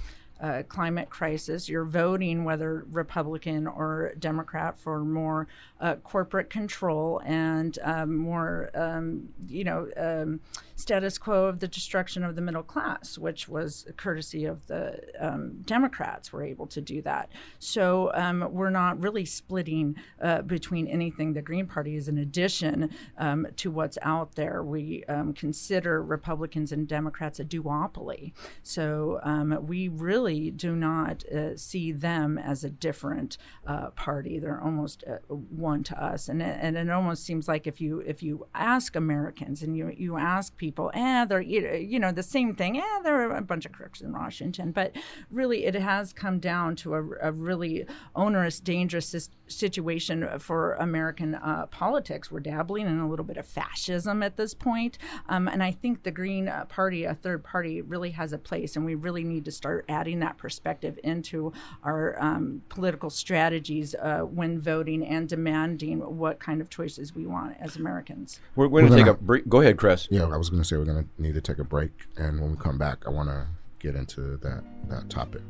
uh, 0.41 0.63
climate 0.69 1.09
crisis. 1.09 1.67
You're 1.67 1.85
voting 1.85 2.45
whether 2.45 2.85
Republican 2.91 3.67
or 3.67 4.13
Democrat 4.19 4.79
for 4.79 4.99
more 5.03 5.47
uh, 5.81 5.95
corporate 5.95 6.49
control 6.49 7.21
and 7.25 7.77
um, 7.83 8.15
more, 8.15 8.69
um, 8.73 9.27
you 9.47 9.65
know, 9.65 9.89
um, 9.97 10.39
status 10.79 11.17
quo 11.17 11.45
of 11.45 11.59
the 11.59 11.67
destruction 11.67 12.23
of 12.23 12.35
the 12.35 12.41
middle 12.41 12.63
class, 12.63 13.17
which 13.17 13.49
was 13.49 13.85
courtesy 13.97 14.45
of 14.45 14.65
the 14.67 14.99
um, 15.19 15.61
Democrats 15.65 16.31
were 16.31 16.43
able 16.43 16.67
to 16.67 16.81
do 16.81 17.01
that. 17.01 17.29
So 17.59 18.11
um, 18.13 18.47
we're 18.51 18.69
not 18.69 19.01
really 19.01 19.25
splitting 19.25 19.95
uh, 20.21 20.41
between 20.43 20.87
anything. 20.87 21.33
The 21.33 21.41
Green 21.41 21.67
Party 21.67 21.95
is 21.95 22.07
an 22.07 22.17
addition 22.17 22.89
um, 23.17 23.47
to 23.57 23.69
what's 23.69 23.97
out 24.01 24.35
there. 24.35 24.63
We 24.63 25.03
um, 25.09 25.33
consider 25.33 26.01
Republicans 26.01 26.71
and 26.71 26.87
Democrats 26.87 27.39
a 27.39 27.45
duopoly. 27.45 28.33
So 28.63 29.19
um, 29.23 29.57
we 29.67 29.87
really 29.87 30.51
do 30.51 30.75
not 30.75 31.25
uh, 31.25 31.57
see 31.57 31.91
them 31.91 32.37
as 32.37 32.63
a 32.63 32.69
different 32.69 33.37
uh, 33.67 33.89
party. 33.91 34.39
They're 34.39 34.61
almost 34.61 35.03
uh, 35.05 35.17
one 35.33 35.83
to 35.83 36.03
us, 36.03 36.29
and 36.29 36.41
it, 36.41 36.57
and 36.61 36.77
it 36.77 36.89
almost 36.89 37.25
seems 37.25 37.47
like 37.47 37.67
if 37.67 37.81
you 37.81 37.99
if 37.99 38.23
you 38.23 38.47
ask 38.55 38.95
Americans 38.95 39.61
and 39.61 39.75
you 39.75 39.93
you 39.95 40.17
ask 40.17 40.55
people, 40.57 40.68
eh, 40.77 41.25
they're 41.25 41.41
you 41.41 41.99
know 41.99 42.11
the 42.11 42.23
same 42.23 42.53
thing, 42.55 42.77
eh, 42.77 42.99
there 43.03 43.29
are 43.29 43.35
a 43.35 43.41
bunch 43.41 43.65
of 43.65 43.71
crooks 43.71 44.01
in 44.01 44.11
Washington, 44.13 44.71
but 44.71 44.95
really 45.31 45.65
it 45.65 45.75
has 45.75 46.13
come 46.13 46.39
down 46.39 46.75
to 46.77 46.93
a, 46.95 47.03
a 47.21 47.31
really 47.31 47.85
onerous, 48.15 48.59
dangerous 48.59 49.29
situation 49.47 50.27
for 50.39 50.73
American 50.75 51.35
uh, 51.35 51.65
politics. 51.67 52.31
We're 52.31 52.39
dabbling 52.39 52.87
in 52.87 52.99
a 52.99 53.09
little 53.09 53.25
bit 53.25 53.37
of 53.37 53.45
fascism 53.45 54.23
at 54.23 54.37
this 54.37 54.53
point, 54.53 54.97
um, 55.27 55.47
and 55.47 55.61
I 55.63 55.71
think 55.71 56.03
the 56.03 56.11
Green 56.11 56.47
uh, 56.47 56.65
Party, 56.65 57.03
a 57.05 57.13
third 57.13 57.43
party, 57.43 57.81
really 57.81 58.11
has 58.11 58.33
a 58.33 58.37
place, 58.37 58.75
and 58.75 58.85
we 58.85 58.95
really 58.95 59.23
need 59.23 59.45
to 59.45 59.51
start 59.51 59.85
adding 59.89 60.19
that 60.19 60.37
perspective 60.37 60.99
into 61.03 61.51
our 61.83 62.15
um, 62.21 62.61
political 62.69 63.09
strategies 63.09 63.95
uh, 63.95 64.19
when 64.19 64.59
voting 64.61 65.05
and 65.05 65.27
demanding 65.27 65.99
what 66.17 66.39
kind 66.39 66.61
of 66.61 66.69
choices 66.69 67.15
we 67.15 67.25
want 67.25 67.55
as 67.59 67.75
Americans. 67.75 68.39
We're 68.55 68.67
going 68.67 68.85
to 68.85 68.91
We're 68.91 68.97
take 68.97 69.05
gonna- 69.05 69.17
a 69.17 69.21
break. 69.21 69.49
Go 69.49 69.61
ahead, 69.61 69.77
Chris. 69.77 70.07
Yeah, 70.11 70.23
I 70.25 70.37
was 70.37 70.49
going 70.49 70.58
to 70.61 70.67
say 70.67 70.77
we're 70.77 70.85
going 70.85 71.03
to 71.03 71.21
need 71.21 71.33
to 71.33 71.41
take 71.41 71.59
a 71.59 71.63
break, 71.63 71.91
and 72.17 72.39
when 72.39 72.51
we 72.51 72.57
come 72.57 72.77
back, 72.77 72.99
I 73.05 73.09
want 73.09 73.29
to 73.29 73.47
get 73.79 73.95
into 73.95 74.37
that 74.37 74.63
that 74.89 75.09
topic. 75.09 75.41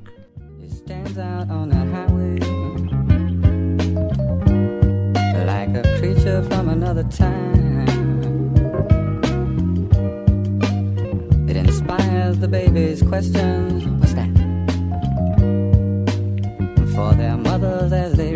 It 0.61 0.71
stands 0.71 1.17
out 1.17 1.49
on 1.49 1.69
the 1.69 1.75
highway 1.75 2.39
like 5.45 5.75
a 5.75 5.99
creature 5.99 6.43
from 6.43 6.69
another 6.69 7.03
time. 7.03 7.79
It 11.49 11.55
inspires 11.55 12.37
the 12.39 12.47
baby's 12.47 13.01
questions. 13.01 13.85
What's 13.85 14.13
that? 14.13 14.29
For 16.93 17.13
their 17.15 17.37
mothers 17.37 17.91
as 17.91 18.13
they 18.13 18.28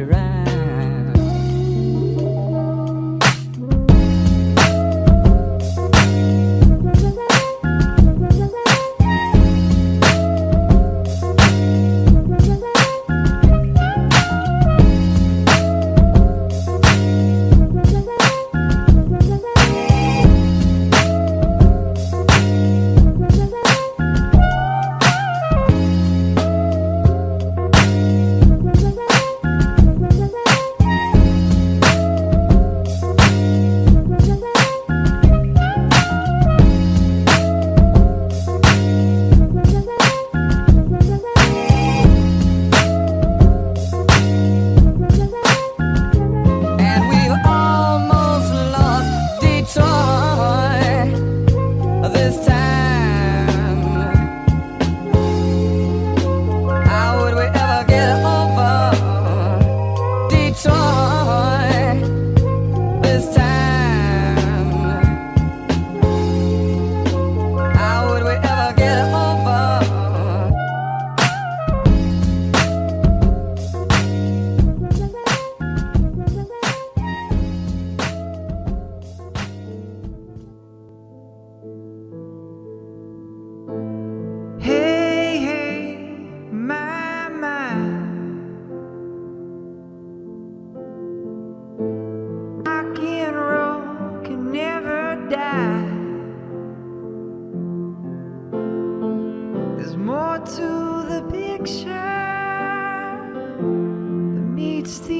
than 104.83 104.91
meets 104.91 104.99
the 105.07 105.12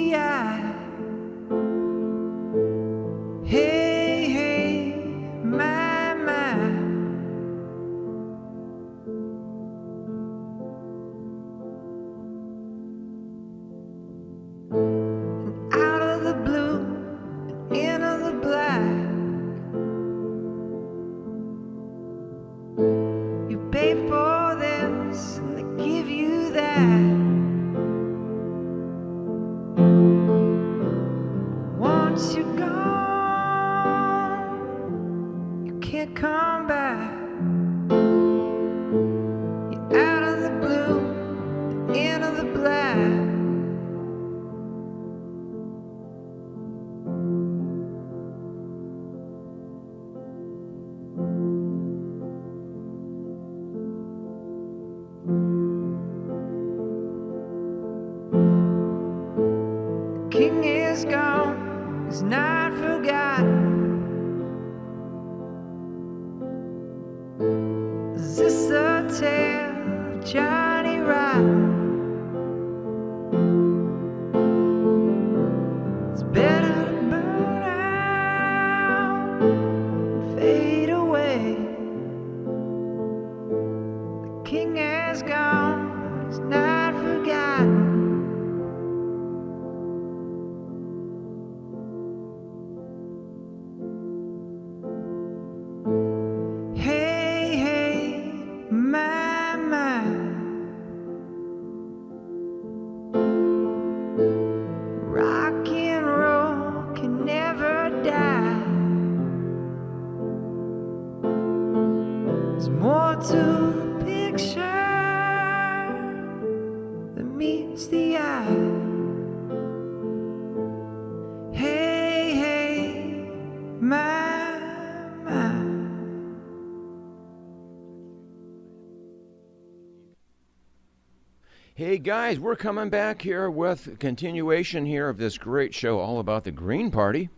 guys, 132.04 132.38
we're 132.38 132.58
coming 132.58 132.90
back 132.90 133.22
here 133.22 133.50
with 133.50 133.98
continuation 133.98 134.86
here 134.86 135.08
of 135.08 135.18
this 135.18 135.38
great 135.38 135.74
show 135.74 136.00
all 136.00 136.20
about 136.20 136.44
the 136.44 136.52
Green 136.52 136.92
Party 136.92 137.30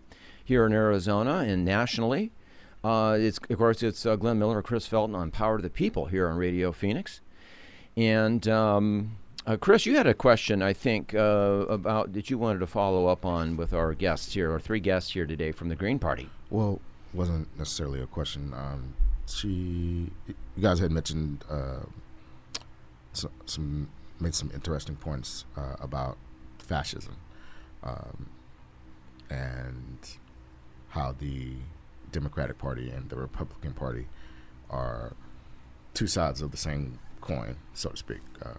here 0.43 0.65
in 0.65 0.73
Arizona 0.73 1.45
and 1.47 1.63
nationally. 1.63 2.31
Uh, 2.83 3.15
it's 3.19 3.37
of 3.47 3.59
course 3.59 3.83
it's 3.83 4.07
uh, 4.07 4.15
Glenn 4.15 4.39
Miller, 4.39 4.57
and 4.57 4.65
Chris 4.65 4.87
Felton 4.87 5.13
on 5.13 5.29
Power 5.29 5.57
to 5.57 5.61
the 5.61 5.69
People 5.69 6.07
here 6.07 6.27
on 6.27 6.37
Radio 6.37 6.71
Phoenix, 6.71 7.21
and 7.95 8.47
um, 8.47 9.17
uh, 9.45 9.55
Chris, 9.55 9.85
you 9.85 9.95
had 9.97 10.07
a 10.07 10.15
question 10.15 10.63
I 10.63 10.73
think 10.73 11.13
uh, 11.13 11.65
about 11.69 12.13
that 12.13 12.31
you 12.31 12.39
wanted 12.39 12.59
to 12.59 12.67
follow 12.67 13.05
up 13.05 13.23
on 13.23 13.57
with 13.57 13.71
our 13.71 13.93
guests 13.93 14.33
here, 14.33 14.51
our 14.51 14.59
three 14.59 14.79
guests 14.79 15.11
here 15.11 15.27
today 15.27 15.51
from 15.51 15.69
the 15.69 15.75
Green 15.75 15.99
Party. 15.99 16.27
Well, 16.49 16.81
wasn't 17.13 17.55
necessarily 17.59 18.01
a 18.01 18.07
question. 18.07 18.51
Um, 18.55 18.95
she, 19.27 20.09
you 20.27 20.35
guys 20.59 20.79
had 20.79 20.91
mentioned 20.91 21.45
uh, 21.51 21.81
some 23.13 23.89
made 24.19 24.35
some 24.35 24.51
interesting 24.53 24.95
points 24.95 25.45
uh, 25.57 25.75
about 25.79 26.17
fascism 26.59 27.17
um, 27.83 28.29
and 29.29 30.17
how 30.89 31.13
the 31.19 31.53
Democratic 32.11 32.57
Party 32.57 32.89
and 32.89 33.09
the 33.09 33.17
Republican 33.17 33.73
Party 33.73 34.07
are 34.69 35.13
two 35.93 36.07
sides 36.07 36.41
of 36.41 36.51
the 36.51 36.57
same 36.57 36.99
coin, 37.21 37.57
so 37.73 37.89
to 37.89 37.97
speak. 37.97 38.19
Uh, 38.41 38.55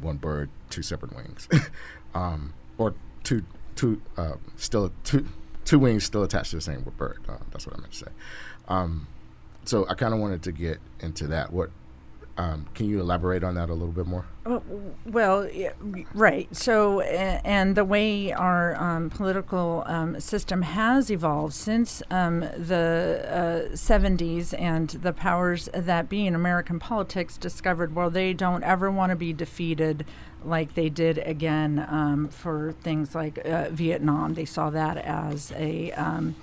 one 0.00 0.16
bird, 0.16 0.50
two 0.70 0.82
separate 0.82 1.14
wings, 1.14 1.48
um, 2.14 2.52
or 2.78 2.94
two 3.22 3.44
two 3.76 4.00
uh, 4.16 4.34
still 4.56 4.92
two 5.04 5.26
two 5.64 5.78
wings 5.78 6.04
still 6.04 6.22
attached 6.22 6.50
to 6.50 6.56
the 6.56 6.62
same 6.62 6.82
bird. 6.96 7.18
Uh, 7.28 7.38
that's 7.50 7.66
what 7.66 7.76
I 7.76 7.80
meant 7.80 7.92
to 7.92 7.98
say. 7.98 8.10
Um, 8.68 9.06
so 9.64 9.86
I 9.88 9.94
kind 9.94 10.12
of 10.12 10.20
wanted 10.20 10.42
to 10.44 10.52
get 10.52 10.78
into 11.00 11.26
that. 11.28 11.52
What 11.52 11.70
um, 12.36 12.66
can 12.74 12.88
you 12.88 13.00
elaborate 13.00 13.44
on 13.44 13.54
that 13.54 13.70
a 13.70 13.72
little 13.72 13.92
bit 13.92 14.06
more? 14.06 14.26
Oh, 14.44 14.62
well, 15.06 15.48
yeah, 15.48 15.72
right. 16.14 16.54
So, 16.54 17.00
and 17.00 17.76
the 17.76 17.84
way 17.84 18.32
our 18.32 18.74
um, 18.74 19.08
political 19.08 19.84
um, 19.86 20.18
system 20.20 20.62
has 20.62 21.10
evolved 21.10 21.54
since 21.54 22.02
um, 22.10 22.40
the 22.40 23.24
uh, 23.72 23.74
70s 23.74 24.58
and 24.60 24.90
the 24.90 25.12
powers 25.12 25.68
that 25.72 26.08
be 26.08 26.26
in 26.26 26.34
American 26.34 26.80
politics 26.80 27.36
discovered, 27.38 27.94
well, 27.94 28.10
they 28.10 28.32
don't 28.32 28.64
ever 28.64 28.90
want 28.90 29.10
to 29.10 29.16
be 29.16 29.32
defeated 29.32 30.04
like 30.44 30.74
they 30.74 30.88
did 30.88 31.18
again 31.18 31.86
um, 31.88 32.28
for 32.28 32.72
things 32.82 33.14
like 33.14 33.38
uh, 33.46 33.68
Vietnam. 33.70 34.34
They 34.34 34.44
saw 34.44 34.70
that 34.70 34.98
as 34.98 35.52
a 35.52 35.92
um, 35.92 36.34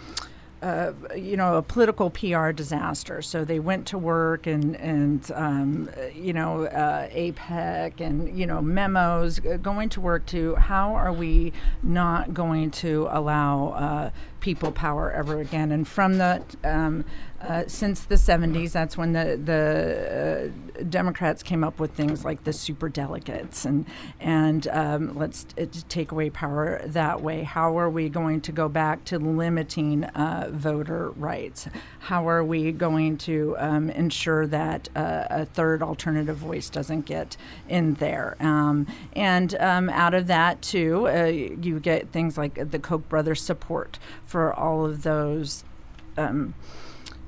you 1.15 1.36
know, 1.38 1.56
a 1.56 1.62
political 1.62 2.10
PR 2.10 2.52
disaster. 2.52 3.21
So 3.21 3.43
they 3.43 3.60
went 3.60 3.88
to 3.88 3.97
work 3.97 4.45
and 4.47 4.76
and 4.76 5.32
um, 5.34 5.89
you 6.13 6.34
know 6.34 6.65
uh, 6.65 7.10
APEC 7.10 8.00
and 8.00 8.38
you 8.38 8.45
know 8.45 8.62
memos 8.62 9.39
uh, 9.45 9.58
going 9.58 9.89
to 9.89 10.02
work 10.02 10.26
to 10.28 10.56
how 10.56 10.93
are 10.93 11.13
we 11.13 11.54
not 11.82 12.34
going 12.34 12.71
to 12.71 13.08
allow 13.12 13.69
uh, 13.69 14.10
people 14.41 14.71
power 14.71 15.12
ever 15.12 15.39
again? 15.39 15.71
And 15.71 15.88
from 15.88 16.17
the 16.17 16.43
um, 16.63 17.06
uh, 17.41 17.63
since 17.67 18.01
the 18.01 18.15
70s, 18.15 18.71
that's 18.71 18.97
when 18.97 19.13
the 19.13 19.39
the 19.43 20.51
uh, 20.80 20.84
Democrats 20.84 21.41
came 21.41 21.63
up 21.63 21.80
with 21.80 21.91
things 21.93 22.23
like 22.23 22.43
the 22.43 22.54
super 22.54 22.88
delegates 22.88 23.65
and 23.65 23.86
and 24.19 24.67
um, 24.67 25.17
let's 25.17 25.47
uh, 25.58 25.65
take 25.89 26.12
away 26.12 26.30
power 26.30 26.82
that 26.86 27.21
way. 27.21 27.43
How 27.43 27.77
are 27.80 27.89
we 27.89 28.10
going 28.10 28.41
to 28.41 28.51
go 28.51 28.69
back 28.69 29.06
to 29.06 29.17
limiting 29.17 30.04
uh, 30.04 30.49
voter 30.51 31.10
rights? 31.12 31.67
How 31.99 32.27
are 32.27 32.43
we 32.43 32.71
going 32.71 33.17
to 33.19 33.56
um, 33.58 33.89
ensure 33.89 34.45
that 34.47 34.89
uh, 34.95 35.25
a 35.30 35.45
third 35.45 35.82
alternative 35.82 36.38
voice 36.38 36.69
doesn't 36.69 37.06
get 37.06 37.38
in 37.67 37.95
there? 37.95 38.38
Um, 38.39 38.86
and 39.13 39.56
um, 39.56 39.89
out 39.89 40.13
of 40.13 40.27
that 40.27 40.62
too, 40.62 41.08
uh, 41.08 41.25
you 41.25 41.80
get 41.80 42.10
things 42.12 42.38
like 42.38 42.69
the 42.69 42.80
Koch 42.80 43.08
brothers 43.10 43.41
support 43.41 43.97
for 44.32 44.54
all 44.54 44.86
of 44.86 45.04
those. 45.04 45.65
Um, 46.15 46.54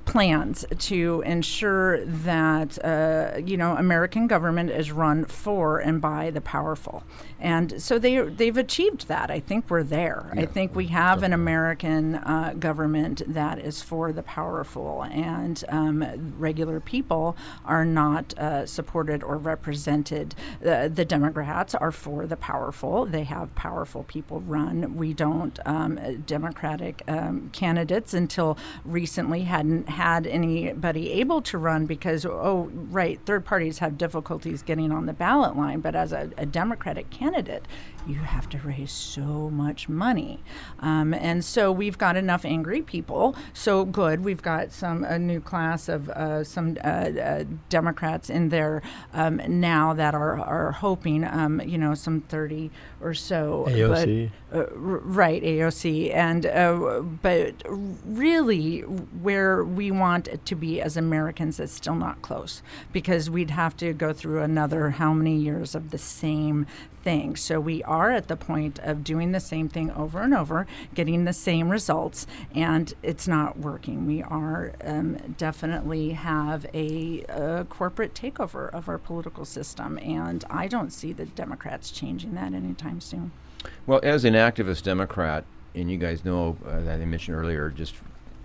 plans 0.05 0.65
to 0.77 1.23
ensure 1.25 2.05
that 2.05 2.83
uh, 2.83 3.37
you 3.37 3.57
know 3.57 3.75
American 3.77 4.27
government 4.27 4.69
is 4.69 4.91
run 4.91 5.25
for 5.25 5.79
and 5.79 6.01
by 6.01 6.29
the 6.29 6.41
powerful, 6.41 7.03
and 7.39 7.81
so 7.81 7.97
they 7.97 8.17
they've 8.19 8.57
achieved 8.57 9.07
that. 9.07 9.31
I 9.31 9.39
think 9.39 9.69
we're 9.69 9.83
there. 9.83 10.31
I 10.33 10.45
think 10.45 10.75
we 10.75 10.87
have 10.87 11.23
an 11.23 11.33
American 11.33 12.15
uh, 12.15 12.53
government 12.59 13.21
that 13.27 13.59
is 13.59 13.81
for 13.81 14.11
the 14.11 14.23
powerful, 14.23 15.03
and 15.03 15.63
um, 15.69 16.35
regular 16.37 16.79
people 16.79 17.35
are 17.65 17.85
not 17.85 18.37
uh, 18.37 18.65
supported 18.65 19.23
or 19.23 19.37
represented. 19.37 20.35
The, 20.61 20.91
the 20.93 21.05
Democrats 21.05 21.75
are 21.75 21.91
for 21.91 22.25
the 22.27 22.37
powerful. 22.37 23.05
They 23.05 23.23
have 23.23 23.53
powerful 23.55 24.03
people 24.03 24.41
run. 24.41 24.95
We 24.95 25.13
don't 25.13 25.59
um, 25.65 26.23
Democratic 26.25 27.03
um, 27.07 27.49
candidates 27.53 28.13
until 28.13 28.57
recently 28.85 29.43
hadn't 29.43 29.89
had 29.93 30.27
anybody 30.27 31.11
able 31.13 31.41
to 31.41 31.57
run 31.57 31.85
because 31.85 32.25
oh 32.25 32.69
right 32.73 33.19
third 33.25 33.45
parties 33.45 33.79
have 33.79 33.97
difficulties 33.97 34.61
getting 34.61 34.91
on 34.91 35.05
the 35.05 35.13
ballot 35.13 35.55
line. 35.55 35.79
But 35.79 35.95
as 35.95 36.11
a, 36.11 36.29
a 36.37 36.45
democratic 36.45 37.09
candidate 37.09 37.65
you 38.07 38.15
have 38.15 38.49
to 38.49 38.57
raise 38.59 38.91
so 38.91 39.49
much 39.49 39.87
money. 39.89 40.39
Um, 40.79 41.13
and 41.13 41.43
so 41.43 41.71
we've 41.71 41.97
got 41.97 42.17
enough 42.17 42.45
angry 42.45 42.81
people. 42.81 43.35
So 43.53 43.85
good 43.85 44.23
we've 44.23 44.41
got 44.41 44.71
some 44.71 45.03
a 45.03 45.17
new 45.19 45.39
class 45.39 45.89
of 45.89 46.09
uh, 46.09 46.43
some 46.43 46.77
uh, 46.83 46.87
uh, 46.87 47.43
democrats 47.69 48.29
in 48.29 48.49
there 48.49 48.81
um, 49.13 49.41
now 49.47 49.93
that 49.93 50.13
are, 50.15 50.39
are 50.39 50.71
hoping 50.71 51.23
um, 51.23 51.61
you 51.61 51.77
know 51.77 51.93
some 51.93 52.21
30 52.21 52.71
or 53.01 53.13
so 53.13 53.63
but- 53.65 53.73
AOC. 53.75 54.31
uh, 54.53 54.57
r- 54.57 54.65
right 54.75 55.41
AOC 55.43 56.13
and 56.13 56.45
uh, 56.45 57.01
but 57.21 57.53
really 58.05 58.81
where 58.81 59.63
we 59.63 59.91
want 59.91 60.27
it 60.27 60.45
to 60.45 60.55
be 60.55 60.81
as 60.81 60.97
Americans 60.97 61.59
is 61.59 61.71
still 61.71 61.95
not 61.95 62.21
close 62.21 62.61
because 62.91 63.29
we'd 63.29 63.49
have 63.51 63.75
to 63.77 63.93
go 63.93 64.13
through 64.13 64.41
another 64.41 64.91
how 64.91 65.13
many 65.13 65.35
years 65.35 65.75
of 65.75 65.91
the 65.91 65.97
same 65.97 66.65
thing. 67.03 67.35
So 67.35 67.59
we 67.59 67.83
are 67.83 68.11
at 68.11 68.27
the 68.27 68.35
point 68.35 68.79
of 68.79 69.03
doing 69.03 69.31
the 69.31 69.39
same 69.39 69.69
thing 69.69 69.91
over 69.91 70.21
and 70.21 70.33
over 70.33 70.65
getting 70.95 71.25
the 71.25 71.33
same 71.33 71.69
results 71.69 72.25
and 72.55 72.93
it's 73.03 73.27
not 73.27 73.57
working. 73.57 74.07
We 74.07 74.23
are 74.23 74.73
um, 74.83 75.35
definitely 75.37 76.11
have 76.11 76.65
a, 76.73 77.23
uh 77.29 77.63
corporate 77.65 78.13
takeover 78.13 78.69
of 78.73 78.89
our 78.89 78.97
political 78.97 79.45
system 79.45 79.97
and 79.99 80.43
I 80.49 80.67
don't 80.67 80.91
see 80.91 81.13
the 81.13 81.25
Democrats 81.25 81.91
changing 81.91 82.33
that 82.35 82.53
anytime 82.53 83.01
soon. 83.01 83.31
Well, 83.85 83.99
as 84.03 84.25
an 84.25 84.33
activist 84.33 84.83
Democrat, 84.83 85.45
and 85.75 85.89
you 85.89 85.97
guys 85.97 86.23
know 86.23 86.57
uh, 86.65 86.81
that 86.81 87.01
I 87.01 87.05
mentioned 87.05 87.37
earlier, 87.37 87.69
just 87.69 87.95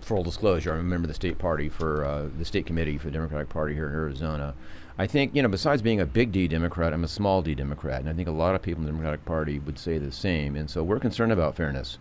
full 0.09 0.23
disclosure, 0.23 0.73
I'm 0.73 0.79
a 0.79 0.83
member 0.83 1.05
of 1.05 1.09
the 1.09 1.13
state 1.13 1.37
party 1.37 1.69
for 1.69 2.03
uh, 2.03 2.29
the 2.35 2.43
state 2.43 2.65
committee 2.65 2.97
for 2.97 3.05
the 3.05 3.11
Democratic 3.11 3.47
Party 3.47 3.75
here 3.75 3.87
in 3.87 3.93
Arizona. 3.93 4.55
I 4.97 5.05
think, 5.05 5.35
you 5.35 5.43
know, 5.43 5.47
besides 5.47 5.83
being 5.83 6.01
a 6.01 6.05
big 6.05 6.31
D 6.31 6.47
Democrat, 6.47 6.93
I'm 6.93 7.03
a 7.03 7.07
small 7.07 7.43
D 7.43 7.53
Democrat, 7.53 7.99
and 8.01 8.09
I 8.09 8.13
think 8.13 8.27
a 8.27 8.31
lot 8.31 8.55
of 8.55 8.63
people 8.63 8.81
in 8.81 8.85
the 8.87 8.91
Democratic 8.91 9.23
Party 9.23 9.59
would 9.59 9.77
say 9.77 9.99
the 9.99 10.11
same. 10.11 10.55
And 10.55 10.67
so 10.67 10.83
we're 10.83 10.99
concerned 10.99 11.31
about 11.31 11.55
fairness. 11.55 11.99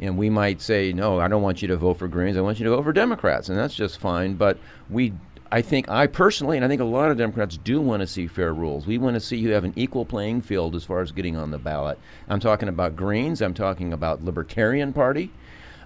And 0.00 0.16
we 0.16 0.30
might 0.30 0.62
say, 0.62 0.94
no, 0.94 1.20
I 1.20 1.28
don't 1.28 1.42
want 1.42 1.60
you 1.60 1.68
to 1.68 1.76
vote 1.76 1.98
for 1.98 2.08
Greens. 2.08 2.38
I 2.38 2.40
want 2.40 2.58
you 2.58 2.64
to 2.64 2.70
vote 2.70 2.84
for 2.84 2.92
Democrats, 2.92 3.50
and 3.50 3.58
that's 3.58 3.74
just 3.74 4.00
fine. 4.00 4.32
But 4.32 4.56
we, 4.88 5.12
I 5.52 5.60
think, 5.60 5.90
I 5.90 6.06
personally, 6.06 6.56
and 6.56 6.64
I 6.64 6.68
think 6.68 6.80
a 6.80 6.84
lot 6.84 7.10
of 7.10 7.18
Democrats 7.18 7.58
do 7.58 7.82
want 7.82 8.00
to 8.00 8.06
see 8.06 8.26
fair 8.28 8.54
rules. 8.54 8.86
We 8.86 8.96
want 8.96 9.14
to 9.14 9.20
see 9.20 9.36
you 9.36 9.50
have 9.50 9.64
an 9.64 9.74
equal 9.76 10.06
playing 10.06 10.40
field 10.40 10.74
as 10.74 10.84
far 10.84 11.02
as 11.02 11.12
getting 11.12 11.36
on 11.36 11.50
the 11.50 11.58
ballot. 11.58 11.98
I'm 12.30 12.40
talking 12.40 12.70
about 12.70 12.96
Greens. 12.96 13.42
I'm 13.42 13.52
talking 13.52 13.92
about 13.92 14.24
Libertarian 14.24 14.94
Party. 14.94 15.30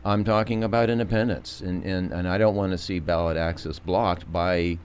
I'm 0.06 0.22
talking 0.22 0.62
about 0.62 0.88
independence, 0.88 1.60
and, 1.60 1.84
and, 1.84 2.12
and 2.12 2.28
I 2.28 2.38
don't 2.38 2.54
want 2.54 2.70
to 2.70 2.78
see 2.78 3.00
ballot 3.00 3.36
access 3.36 3.80
blocked 3.80 4.30
by 4.32 4.78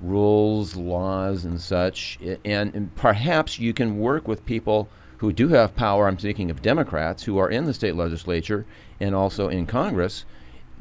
rules, 0.00 0.74
laws, 0.74 1.44
and 1.44 1.60
such. 1.60 2.18
And, 2.44 2.74
and 2.74 2.94
perhaps 2.96 3.60
you 3.60 3.72
can 3.72 3.98
work 3.98 4.26
with 4.26 4.44
people 4.44 4.88
who 5.18 5.32
do 5.32 5.48
have 5.48 5.76
power. 5.76 6.08
I'm 6.08 6.16
thinking 6.16 6.50
of 6.50 6.62
Democrats 6.62 7.22
who 7.22 7.38
are 7.38 7.48
in 7.48 7.66
the 7.66 7.74
state 7.74 7.94
legislature 7.94 8.66
and 8.98 9.14
also 9.14 9.48
in 9.48 9.66
Congress 9.66 10.24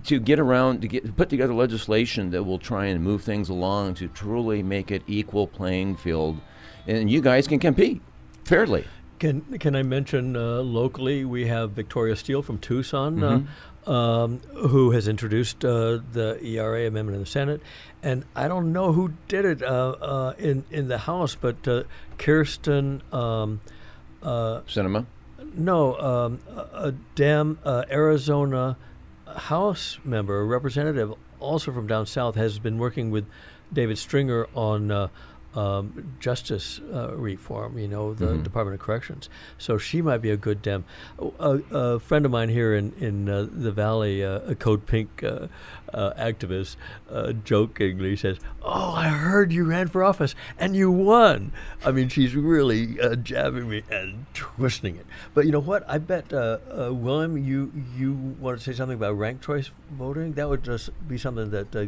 to 0.05 0.19
get 0.19 0.39
around 0.39 0.81
to 0.81 0.87
get 0.87 1.15
put 1.15 1.29
together 1.29 1.53
legislation 1.53 2.31
that 2.31 2.43
will 2.43 2.59
try 2.59 2.85
and 2.85 3.03
move 3.03 3.23
things 3.23 3.49
along 3.49 3.93
to 3.95 4.07
truly 4.07 4.63
make 4.63 4.89
it 4.89 5.03
equal 5.05 5.45
playing 5.45 5.95
field, 5.95 6.39
and 6.87 7.11
you 7.11 7.21
guys 7.21 7.47
can 7.47 7.59
compete 7.59 8.01
fairly. 8.45 8.85
Can 9.19 9.41
can 9.59 9.75
I 9.75 9.83
mention 9.83 10.35
uh, 10.35 10.61
locally 10.61 11.23
we 11.23 11.47
have 11.47 11.71
Victoria 11.71 12.15
Steele 12.15 12.41
from 12.41 12.57
Tucson, 12.57 13.23
uh, 13.23 13.89
um, 13.89 14.39
who 14.53 14.91
has 14.91 15.07
introduced 15.07 15.63
uh, 15.63 15.99
the 16.11 16.37
ERA 16.43 16.87
amendment 16.87 17.15
in 17.15 17.21
the 17.21 17.29
Senate, 17.29 17.61
and 18.03 18.25
I 18.35 18.47
don't 18.47 18.73
know 18.73 18.91
who 18.91 19.13
did 19.27 19.45
it 19.45 19.63
uh, 19.63 19.95
uh, 20.01 20.33
in 20.37 20.65
in 20.69 20.89
the 20.89 20.97
House, 20.97 21.35
but 21.35 21.65
uh, 21.67 21.83
Kyrsten. 22.17 23.01
Um, 23.13 23.61
uh, 24.21 24.61
Sinema. 24.67 25.05
no, 25.55 25.95
um, 25.99 26.39
a, 26.49 26.93
uh, 27.63 27.85
Arizona 27.91 28.75
House 29.27 29.99
member, 30.03 30.39
a 30.39 30.45
representative, 30.45 31.13
also 31.39 31.71
from 31.71 31.87
down 31.87 32.05
south, 32.05 32.35
has 32.35 32.57
been 32.59 32.77
working 32.77 33.11
with 33.11 33.25
David 33.71 33.97
Stringer 33.97 34.47
on 34.55 34.91
uh, 34.91 35.07
um, 35.55 36.15
justice 36.19 36.81
uh, 36.93 37.15
reform, 37.15 37.77
you 37.77 37.87
know, 37.87 38.13
the 38.13 38.25
Mhm. 38.25 38.43
Department 38.43 38.75
of 38.79 38.85
Corrections. 38.85 39.29
So 39.57 39.77
she 39.77 40.01
might 40.01 40.17
be 40.21 40.29
a 40.29 40.37
good 40.37 40.61
Dem. 40.61 40.83
A, 41.39 41.59
a 41.71 41.99
friend 41.99 42.25
of 42.25 42.31
mine 42.31 42.49
here 42.49 42.75
in, 42.75 42.91
in 42.99 43.29
uh, 43.29 43.47
the 43.51 43.71
Valley, 43.71 44.23
uh, 44.23 44.39
a 44.41 44.55
Code 44.55 44.85
Pink 44.85 45.23
uh, 45.23 45.47
uh, 45.93 46.13
activist, 46.19 46.75
uh, 47.09 47.31
jokingly 47.31 48.15
says, 48.17 48.37
Oh, 48.63 48.91
I 48.93 49.07
heard 49.07 49.53
you 49.53 49.63
ran 49.63 49.87
for 49.87 50.03
office 50.03 50.35
and 50.59 50.75
you 50.75 50.91
won. 50.91 51.51
I 51.85 51.91
mean, 51.91 52.09
she's 52.09 52.35
really 52.35 52.99
uh, 52.99 53.15
jabbing 53.15 53.69
me 53.69 53.83
and 53.89 54.25
twisting 54.33 54.97
it. 54.97 55.05
But 55.33 55.45
you 55.45 55.51
know 55.51 55.59
what? 55.61 55.83
I 55.89 55.99
bet, 55.99 56.33
uh, 56.33 56.57
uh, 56.69 56.93
William, 56.93 57.37
you, 57.37 57.71
you 57.97 58.13
want 58.13 58.57
to 58.57 58.63
say 58.63 58.73
something 58.75 58.97
about 58.97 59.17
ranked 59.17 59.43
choice 59.45 59.71
voting? 59.91 60.33
That 60.33 60.49
would 60.49 60.63
just 60.63 60.89
be 61.07 61.17
something 61.17 61.49
that 61.51 61.73
uh, 61.75 61.85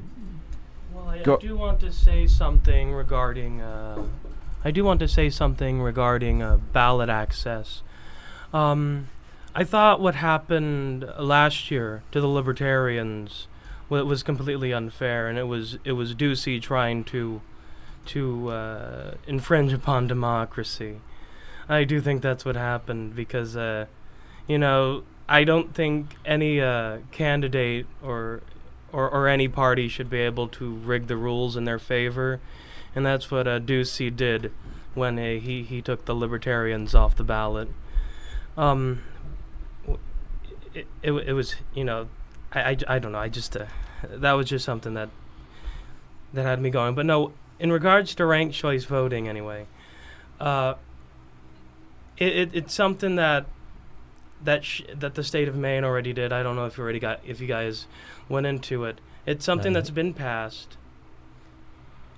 Well, 0.94 1.08
I, 1.10 1.20
I 1.20 1.38
do 1.38 1.56
want 1.56 1.80
to 1.82 1.92
say 1.92 2.28
something 2.28 2.92
regarding. 2.94 3.62
Uh, 3.62 4.04
I 4.64 4.72
do 4.72 4.84
want 4.84 5.00
to 5.02 5.08
say 5.08 5.30
something 5.30 5.82
regarding 5.82 6.42
uh, 6.42 6.58
ballot 6.74 7.10
access. 7.10 7.82
Um, 8.54 9.10
I 9.54 9.64
thought 9.64 10.00
what 10.00 10.16
happened 10.16 11.08
last 11.20 11.72
year 11.72 12.04
to 12.12 12.22
the 12.22 12.28
Libertarians 12.28 13.48
wa- 13.90 14.04
was 14.04 14.24
completely 14.24 14.74
unfair, 14.74 15.28
and 15.28 15.38
it 15.38 15.48
was 15.48 15.78
it 15.84 15.94
was 15.94 16.16
Ducey 16.16 16.62
trying 16.62 17.04
to 17.06 17.42
to 18.08 18.50
uh, 18.50 19.12
infringe 19.28 19.74
upon 19.74 20.08
democracy. 20.08 21.02
I 21.70 21.84
do 21.84 22.00
think 22.00 22.22
that's 22.22 22.46
what 22.46 22.56
happened 22.56 23.16
because, 23.16 23.58
uh, 23.58 23.88
you 24.48 24.58
know, 24.58 25.04
I 25.28 25.44
don't 25.44 25.76
think 25.76 26.16
any 26.26 26.62
uh, 26.62 27.00
candidate 27.12 27.86
or 28.02 28.42
or, 28.92 29.10
or 29.10 29.28
any 29.28 29.48
party 29.48 29.88
should 29.88 30.10
be 30.10 30.20
able 30.20 30.48
to 30.48 30.74
rig 30.76 31.08
the 31.08 31.18
rules 31.18 31.56
in 31.56 31.66
their 31.66 31.80
favor, 31.80 32.40
and 32.96 33.06
that's 33.06 33.30
what 33.30 33.48
uh, 33.48 33.60
Ducey 33.60 34.16
did 34.16 34.52
when 34.94 35.20
uh, 35.20 35.40
he 35.40 35.64
he 35.64 35.82
took 35.82 36.06
the 36.06 36.16
Libertarians 36.16 36.96
off 36.96 37.16
the 37.16 37.24
ballot. 37.24 37.70
Um, 38.56 39.04
it, 40.74 40.88
it, 41.04 41.12
it 41.12 41.34
was 41.34 41.56
you 41.74 41.84
know, 41.84 42.08
I, 42.52 42.62
I, 42.62 42.78
I 42.88 43.00
don't 43.00 43.12
know 43.12 43.20
I 43.20 43.30
just 43.30 43.56
uh, 43.56 43.66
that 44.04 44.34
was 44.34 44.48
just 44.50 44.66
something 44.66 44.94
that 44.94 45.10
that 46.34 46.44
had 46.44 46.62
me 46.62 46.70
going. 46.70 46.96
But 46.96 47.06
no, 47.06 47.34
in 47.60 47.72
regards 47.72 48.16
to 48.16 48.26
ranked 48.26 48.56
choice 48.56 48.86
voting, 48.86 49.28
anyway, 49.28 49.66
uh, 50.40 50.76
it, 52.18 52.36
it 52.36 52.50
it's 52.54 52.74
something 52.74 53.16
that 53.16 53.46
that 54.44 54.64
sh- 54.64 54.82
that 54.94 55.16
the 55.16 55.24
state 55.24 55.48
of 55.48 55.56
Maine 55.56 55.84
already 55.84 56.14
did. 56.14 56.32
I 56.32 56.44
don't 56.44 56.56
know 56.56 56.66
if 56.66 56.78
you 56.78 56.84
already 56.84 57.00
got 57.00 57.20
if 57.26 57.40
you 57.42 57.48
guys 57.48 57.88
went 58.30 58.46
into 58.46 58.86
it. 58.86 59.00
It's 59.26 59.44
something 59.44 59.74
that's 59.74 59.90
been 59.90 60.14
passed, 60.14 60.78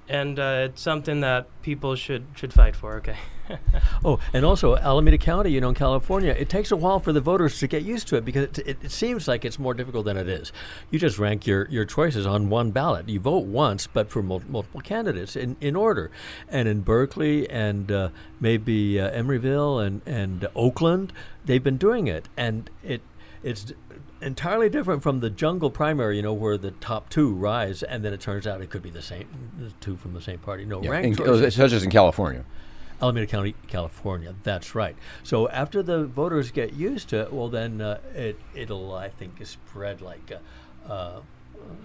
and 0.08 0.40
uh, 0.40 0.68
it's 0.70 0.82
something 0.82 1.22
that 1.22 1.48
people 1.62 1.96
should 1.96 2.26
should 2.36 2.54
fight 2.54 2.76
for. 2.76 2.96
Okay. 2.98 3.18
Oh, 4.06 4.20
and 4.34 4.46
also 4.46 4.78
Alameda 4.78 5.18
County, 5.18 5.52
you 5.52 5.60
know, 5.60 5.70
in 5.70 5.76
California, 5.76 6.32
it 6.32 6.48
takes 6.48 6.72
a 6.72 6.76
while 6.76 7.00
for 7.02 7.12
the 7.12 7.20
voters 7.20 7.60
to 7.60 7.68
get 7.68 7.84
used 7.84 8.08
to 8.08 8.16
it 8.16 8.24
because 8.24 8.44
it, 8.44 8.60
it, 8.60 8.78
it 8.84 8.92
seems 8.92 9.28
like 9.28 9.44
it's 9.44 9.60
more 9.60 9.74
difficult 9.74 10.06
than 10.06 10.16
it 10.16 10.30
is. 10.30 10.54
You 10.90 11.00
just 11.00 11.20
rank 11.20 11.46
your, 11.46 11.68
your 11.70 11.84
choices 11.84 12.26
on 12.26 12.50
one 12.50 12.72
ballot. 12.72 13.10
You 13.10 13.20
vote 13.20 13.46
once, 13.46 13.88
but 13.88 14.10
for 14.10 14.24
mul- 14.24 14.44
multiple 14.48 14.80
candidates 14.82 15.36
in, 15.36 15.58
in 15.60 15.76
order. 15.76 16.12
And 16.48 16.68
in 16.70 16.82
Berkeley 16.82 17.50
and 17.50 17.92
uh, 17.92 18.10
maybe 18.40 19.00
uh, 19.00 19.12
Emeryville 19.12 19.86
and, 19.86 20.02
and 20.06 20.48
Oakland, 20.56 21.12
they've 21.44 21.64
been 21.64 21.78
doing 21.78 22.08
it. 22.08 22.30
And 22.38 22.70
it 22.84 23.02
it's 23.44 23.74
entirely 24.22 24.70
different 24.70 25.02
from 25.02 25.20
the 25.22 25.30
jungle 25.30 25.70
primary, 25.70 26.18
you 26.18 26.22
know, 26.22 26.34
where 26.34 26.58
the 26.58 26.72
top 26.72 27.10
two 27.10 27.34
rise, 27.34 27.84
and 27.84 28.04
then 28.04 28.14
it 28.14 28.20
turns 28.20 28.46
out 28.46 28.62
it 28.62 28.70
could 28.70 28.82
be 28.82 28.90
the 28.90 29.02
same 29.02 29.28
the 29.58 29.72
two 29.80 29.96
from 29.96 30.14
the 30.14 30.22
same 30.22 30.40
party. 30.40 30.66
No, 30.66 30.82
Yeah, 30.82 30.92
ranked 30.92 31.20
in, 31.20 31.52
such 31.52 31.72
as 31.72 31.84
in 31.84 31.90
California. 31.90 32.44
Alameda 33.02 33.28
County, 33.28 33.56
California. 33.68 34.36
That's 34.44 34.76
right. 34.76 34.96
So 35.24 35.48
after 35.50 35.82
the 35.82 36.06
voters 36.06 36.52
get 36.52 36.74
used 36.74 37.10
to 37.10 37.22
it, 37.22 37.34
well, 37.34 37.50
then 37.50 37.82
uh, 37.82 38.00
it 38.14 38.38
it'll 38.54 38.94
I 38.94 39.10
think 39.10 39.46
spread 39.46 40.02
like 40.02 40.32
uh, 40.32 40.92
uh, 40.92 41.22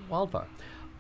wildfire. 0.09 0.47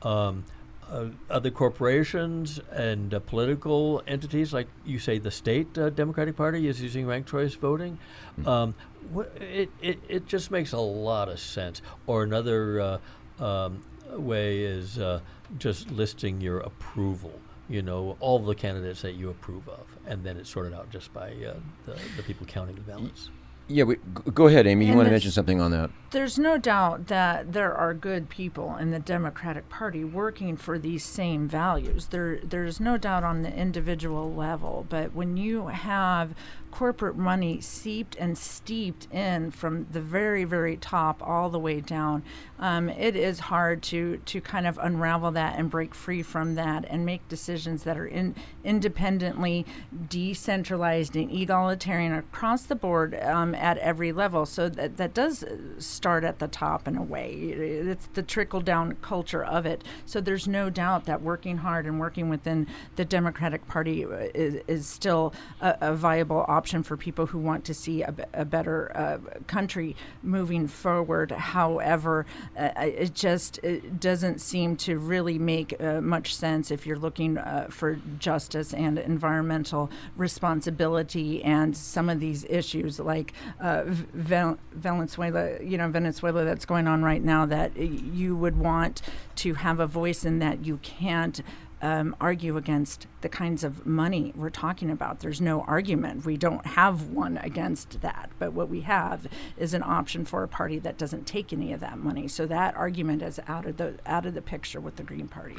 Um, 0.03 0.44
uh, 0.90 1.07
other 1.31 1.50
corporations 1.50 2.61
and 2.70 3.14
uh, 3.14 3.18
political 3.20 4.03
entities, 4.07 4.53
like 4.53 4.68
you 4.85 4.98
say, 4.98 5.18
the 5.18 5.31
state 5.31 5.77
uh, 5.79 5.88
Democratic 5.88 6.37
Party 6.37 6.68
is 6.68 6.81
using 6.83 7.07
ranked 7.07 7.31
choice 7.31 7.55
voting. 7.55 7.98
Um, 8.44 8.74
wh- 9.14 9.40
it, 9.40 9.70
it 9.81 9.98
it 10.09 10.27
just 10.27 10.50
makes 10.50 10.72
a 10.72 10.79
lot 10.79 11.29
of 11.29 11.40
sense. 11.40 11.81
Or 12.07 12.22
another 12.22 13.00
uh, 13.40 13.42
um, 13.42 13.83
way 14.12 14.61
is 14.61 14.98
uh, 14.98 15.20
just 15.59 15.90
listing 15.90 16.40
your 16.40 16.61
approval 16.61 17.40
you 17.68 17.83
know, 17.83 18.16
all 18.20 18.38
the 18.38 18.55
candidates 18.55 19.03
that 19.03 19.12
you 19.12 19.31
approve 19.31 19.68
of, 19.68 19.87
and 20.07 20.22
then 20.24 20.37
it's 20.37 20.50
sorted 20.50 20.74
out 20.74 20.90
just 20.90 21.12
by 21.12 21.29
uh, 21.31 21.55
the, 21.87 21.96
the 22.16 22.22
people 22.22 22.46
counting 22.46 22.74
the 22.74 22.83
ballots. 22.83 23.31
Yeah, 23.66 23.85
we, 23.85 23.96
go 24.35 24.46
ahead, 24.46 24.66
Amy. 24.66 24.85
You 24.85 24.94
want 24.94 25.07
to 25.07 25.11
mention 25.11 25.31
something 25.31 25.59
on 25.59 25.70
that? 25.70 25.88
There's 26.11 26.38
no 26.38 26.59
doubt 26.59 27.07
that 27.07 27.55
there 27.55 27.74
are 27.74 27.94
good 27.94 28.29
people 28.29 28.77
in 28.77 28.90
the 28.90 28.98
Democratic 28.98 29.70
Party 29.70 30.05
working 30.05 30.59
for 30.59 30.79
these 30.79 31.03
same 31.03 31.48
values. 31.48 32.09
There, 32.09 32.40
there's 32.44 32.79
no 32.79 32.98
doubt 32.98 33.24
on 33.24 33.40
the 33.40 33.50
individual 33.55 34.31
level, 34.35 34.85
but 34.90 35.14
when 35.14 35.38
you 35.38 35.68
have 35.68 36.35
corporate 36.75 37.17
money 37.17 37.61
seeped 37.61 38.17
and 38.19 38.37
steeped 38.37 39.07
in 39.13 39.49
from 39.49 39.87
the 39.93 40.01
very, 40.01 40.43
very 40.43 40.77
top 40.77 41.23
all 41.23 41.49
the 41.49 41.59
way 41.59 41.81
down, 41.81 42.21
um, 42.59 42.89
it 42.89 43.15
is 43.15 43.39
hard 43.39 43.81
to 43.81 44.17
to 44.25 44.41
kind 44.41 44.67
of 44.67 44.77
unravel 44.83 45.31
that 45.31 45.57
and 45.57 45.71
break 45.71 45.95
free 45.95 46.21
from 46.21 46.57
that 46.57 46.85
and 46.91 47.07
make 47.07 47.27
decisions 47.29 47.85
that 47.85 47.97
are 47.97 48.07
in, 48.07 48.35
independently 48.65 49.65
decentralized 50.09 51.15
and 51.15 51.31
egalitarian 51.31 52.13
across 52.13 52.65
the 52.65 52.75
board 52.75 53.15
um, 53.23 53.55
at 53.55 53.79
every 53.79 54.11
level. 54.11 54.45
So 54.45 54.69
that 54.69 54.97
that 54.97 55.15
does 55.15 55.45
start 55.79 56.25
at 56.25 56.41
the 56.41 56.49
top 56.49 56.89
in 56.89 56.97
a 56.97 57.03
way. 57.05 57.31
It's 57.33 58.09
the 58.15 58.23
trickle 58.23 58.61
down 58.61 58.97
culture 59.01 59.45
of 59.45 59.65
it. 59.65 59.85
So 60.07 60.21
there's 60.21 60.49
no 60.49 60.71
doubt 60.71 61.05
that 61.05 61.23
working 61.23 61.59
hard 61.59 61.87
and 61.87 62.01
working 62.01 62.29
within 62.29 62.67
the 62.97 63.05
Democratic 63.05 63.69
Party 63.69 64.03
is, 64.03 64.61
is 64.67 64.89
still 64.89 65.33
a, 65.61 65.77
a 65.81 65.95
viable 65.95 66.45
option 66.49 66.63
for 66.83 66.96
people 66.96 67.27
who 67.27 67.38
want 67.38 67.64
to 67.64 67.74
see 67.74 68.03
a, 68.03 68.14
a 68.33 68.44
better 68.44 68.90
uh, 68.94 69.18
country 69.46 69.96
moving 70.22 70.66
forward. 70.66 71.31
However, 71.31 72.27
uh, 72.59 72.70
it 72.77 73.14
just 73.14 73.59
it 73.59 74.00
doesn't 74.00 74.40
seem 74.40 74.77
to 74.77 74.98
really 74.98 75.38
make 75.38 75.81
uh, 75.81 76.00
much 76.00 76.35
sense 76.35 76.70
if 76.70 76.87
you're 76.87 76.98
looking 76.98 77.38
uh, 77.38 77.68
for 77.70 77.98
justice 78.18 78.72
and 78.72 78.98
environmental 78.98 79.90
responsibility 80.16 81.42
and 81.44 81.77
some 81.77 82.09
of 82.09 82.20
these 82.20 82.44
issues 82.48 82.98
like 82.98 83.33
uh, 83.61 83.83
Venezuela, 83.85 85.62
you 85.62 85.79
know, 85.79 85.88
Venezuela 85.88 86.44
that's 86.44 86.64
going 86.64 86.87
on 86.87 87.03
right 87.03 87.22
now 87.22 87.46
that 87.46 87.77
you 87.77 88.37
would 88.37 88.57
want 88.57 89.03
to 89.37 89.55
have 89.55 89.81
a 89.81 89.87
voice 89.87 90.24
in 90.24 90.38
that 90.38 90.64
you 90.64 90.79
can't 90.79 91.40
um, 91.85 92.16
argue 92.18 92.57
against 92.57 93.07
the 93.20 93.29
kinds 93.29 93.62
of 93.62 93.85
money 93.85 94.33
we're 94.35 94.49
talking 94.49 94.90
about. 94.90 95.20
There's 95.20 95.40
no 95.40 95.61
argument. 95.62 96.25
We 96.25 96.38
don't 96.38 96.64
have 96.64 97.11
one 97.11 97.37
against 97.37 98.01
that. 98.01 98.31
But 98.38 98.55
what 98.55 98.70
we 98.70 98.81
have 98.81 99.27
is 99.59 99.75
an 99.75 99.83
option 99.83 100.25
for 100.25 100.42
a 100.42 100.49
party 100.49 100.79
that 100.79 100.97
doesn't 100.97 101.27
take 101.27 101.53
any 101.53 101.75
of 101.75 101.81
that 101.81 101.99
money. 101.99 102.27
So 102.27 102.47
that 102.47 102.75
argument 102.75 103.20
is 103.20 103.38
out 103.47 103.66
of 103.66 103.77
the 103.77 103.99
out 104.07 104.25
of 104.25 104.33
the 104.33 104.40
picture 104.40 104.81
with 104.81 104.97
the 104.97 105.03
Green 105.03 105.29
Party. 105.29 105.59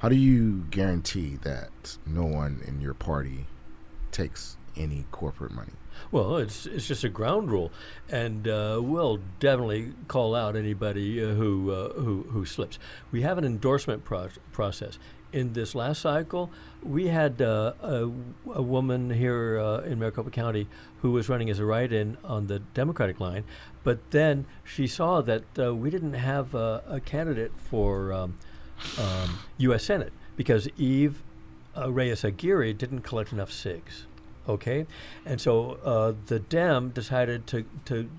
How 0.00 0.10
do 0.10 0.14
you 0.14 0.66
guarantee 0.70 1.36
that 1.42 1.96
no 2.04 2.26
one 2.26 2.60
in 2.66 2.82
your 2.82 2.94
party 2.94 3.46
takes 4.10 4.58
any 4.76 5.06
corporate 5.10 5.52
money? 5.52 5.72
Well, 6.10 6.36
it's 6.36 6.66
it's 6.66 6.86
just 6.86 7.02
a 7.02 7.08
ground 7.08 7.50
rule, 7.50 7.72
and 8.10 8.46
uh, 8.46 8.80
we'll 8.82 9.20
definitely 9.40 9.94
call 10.06 10.34
out 10.34 10.54
anybody 10.54 11.24
uh, 11.24 11.28
who 11.28 11.70
uh, 11.70 11.92
who 11.94 12.24
who 12.30 12.44
slips. 12.44 12.78
We 13.10 13.22
have 13.22 13.38
an 13.38 13.44
endorsement 13.44 14.04
pro- 14.04 14.28
process. 14.52 14.98
In 15.32 15.54
this 15.54 15.74
last 15.74 16.02
cycle, 16.02 16.50
we 16.82 17.08
had 17.08 17.40
uh, 17.40 17.72
a, 17.80 18.10
a 18.52 18.62
woman 18.62 19.08
here 19.08 19.58
uh, 19.58 19.78
in 19.80 19.98
Maricopa 19.98 20.30
County 20.30 20.68
who 21.00 21.10
was 21.10 21.28
running 21.28 21.48
as 21.48 21.58
a 21.58 21.64
write-in 21.64 22.18
on 22.22 22.48
the 22.48 22.58
Democratic 22.58 23.18
line, 23.18 23.44
but 23.82 23.98
then 24.10 24.44
she 24.62 24.86
saw 24.86 25.22
that 25.22 25.44
uh, 25.58 25.74
we 25.74 25.88
didn't 25.90 26.14
have 26.14 26.54
a, 26.54 27.00
candidate 27.04 27.52
for 27.56 28.12
um, 28.12 28.38
um, 28.98 29.38
U.S. 29.58 29.84
Senate 29.84 30.12
because 30.36 30.68
Eve 30.76 31.22
uh, 31.76 31.90
Reyes 31.90 32.24
Aguirre 32.24 32.72
didn't 32.72 33.00
collect 33.00 33.32
enough 33.32 33.50
SIGs. 33.50 34.04
Okay, 34.48 34.86
and 35.24 35.40
so 35.40 35.78
uh, 35.84 36.14
the 36.26 36.40
Dem 36.40 36.90
decided 36.90 37.46
to 37.46 37.64
to 37.84 38.10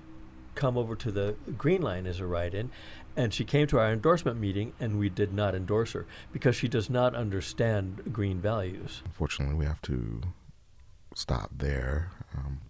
come 0.54 0.78
over 0.78 0.96
to 0.96 1.10
the 1.10 1.34
Green 1.58 1.82
Line 1.82 2.06
as 2.06 2.20
a 2.20 2.26
write-in, 2.26 2.70
and 3.16 3.32
she 3.32 3.44
came 3.44 3.66
to 3.68 3.78
our 3.78 3.92
endorsement 3.92 4.38
meeting, 4.38 4.72
and 4.80 4.98
we 4.98 5.08
did 5.08 5.32
not 5.32 5.54
endorse 5.54 5.92
her 5.92 6.06
because 6.32 6.56
she 6.56 6.68
does 6.68 6.90
not 6.90 7.14
understand 7.14 8.12
green 8.12 8.40
values. 8.40 9.02
Unfortunately, 9.04 9.54
we 9.54 9.64
have 9.66 9.82
to 9.82 10.20
stop 11.14 11.50
there. 11.56 12.10
Um, 12.36 12.60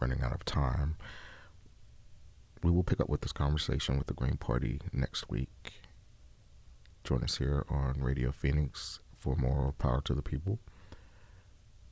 running 0.00 0.22
out 0.22 0.32
of 0.32 0.44
time. 0.44 0.96
We 2.62 2.70
will 2.70 2.82
pick 2.82 3.00
up 3.00 3.08
with 3.08 3.20
this 3.20 3.32
conversation 3.32 3.98
with 3.98 4.06
the 4.06 4.14
Green 4.14 4.36
Party 4.36 4.80
next 4.92 5.30
week. 5.30 5.72
Join 7.04 7.22
us 7.22 7.38
here 7.38 7.64
on 7.68 7.94
Radio 8.00 8.32
Phoenix 8.32 9.00
for 9.18 9.36
more 9.36 9.72
Power 9.78 10.00
to 10.04 10.14
the 10.14 10.22
People. 10.22 10.58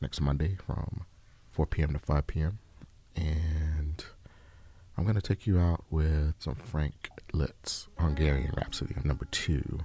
next 0.00 0.20
Monday 0.20 0.56
from 0.64 1.04
4 1.50 1.66
p.m. 1.66 1.92
to 1.92 1.98
5 1.98 2.26
p.m. 2.26 2.58
And 3.16 4.04
I'm 4.98 5.04
going 5.04 5.14
to 5.14 5.22
take 5.22 5.46
you 5.46 5.60
out 5.60 5.84
with 5.90 6.34
some 6.40 6.56
Frank 6.56 7.08
Liszt 7.32 7.86
Hungarian 8.00 8.52
Rhapsody 8.56 8.96
number 9.04 9.26
two 9.26 9.78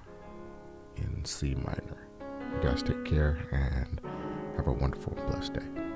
in 0.97 1.23
C 1.23 1.53
minor. 1.53 2.07
You 2.51 2.67
guys 2.67 2.81
take 2.81 3.05
care 3.05 3.37
and 3.51 4.01
have 4.57 4.65
a 4.65 4.73
wonderful 4.73 5.13
and 5.15 5.27
blessed 5.27 5.53
day. 5.53 5.92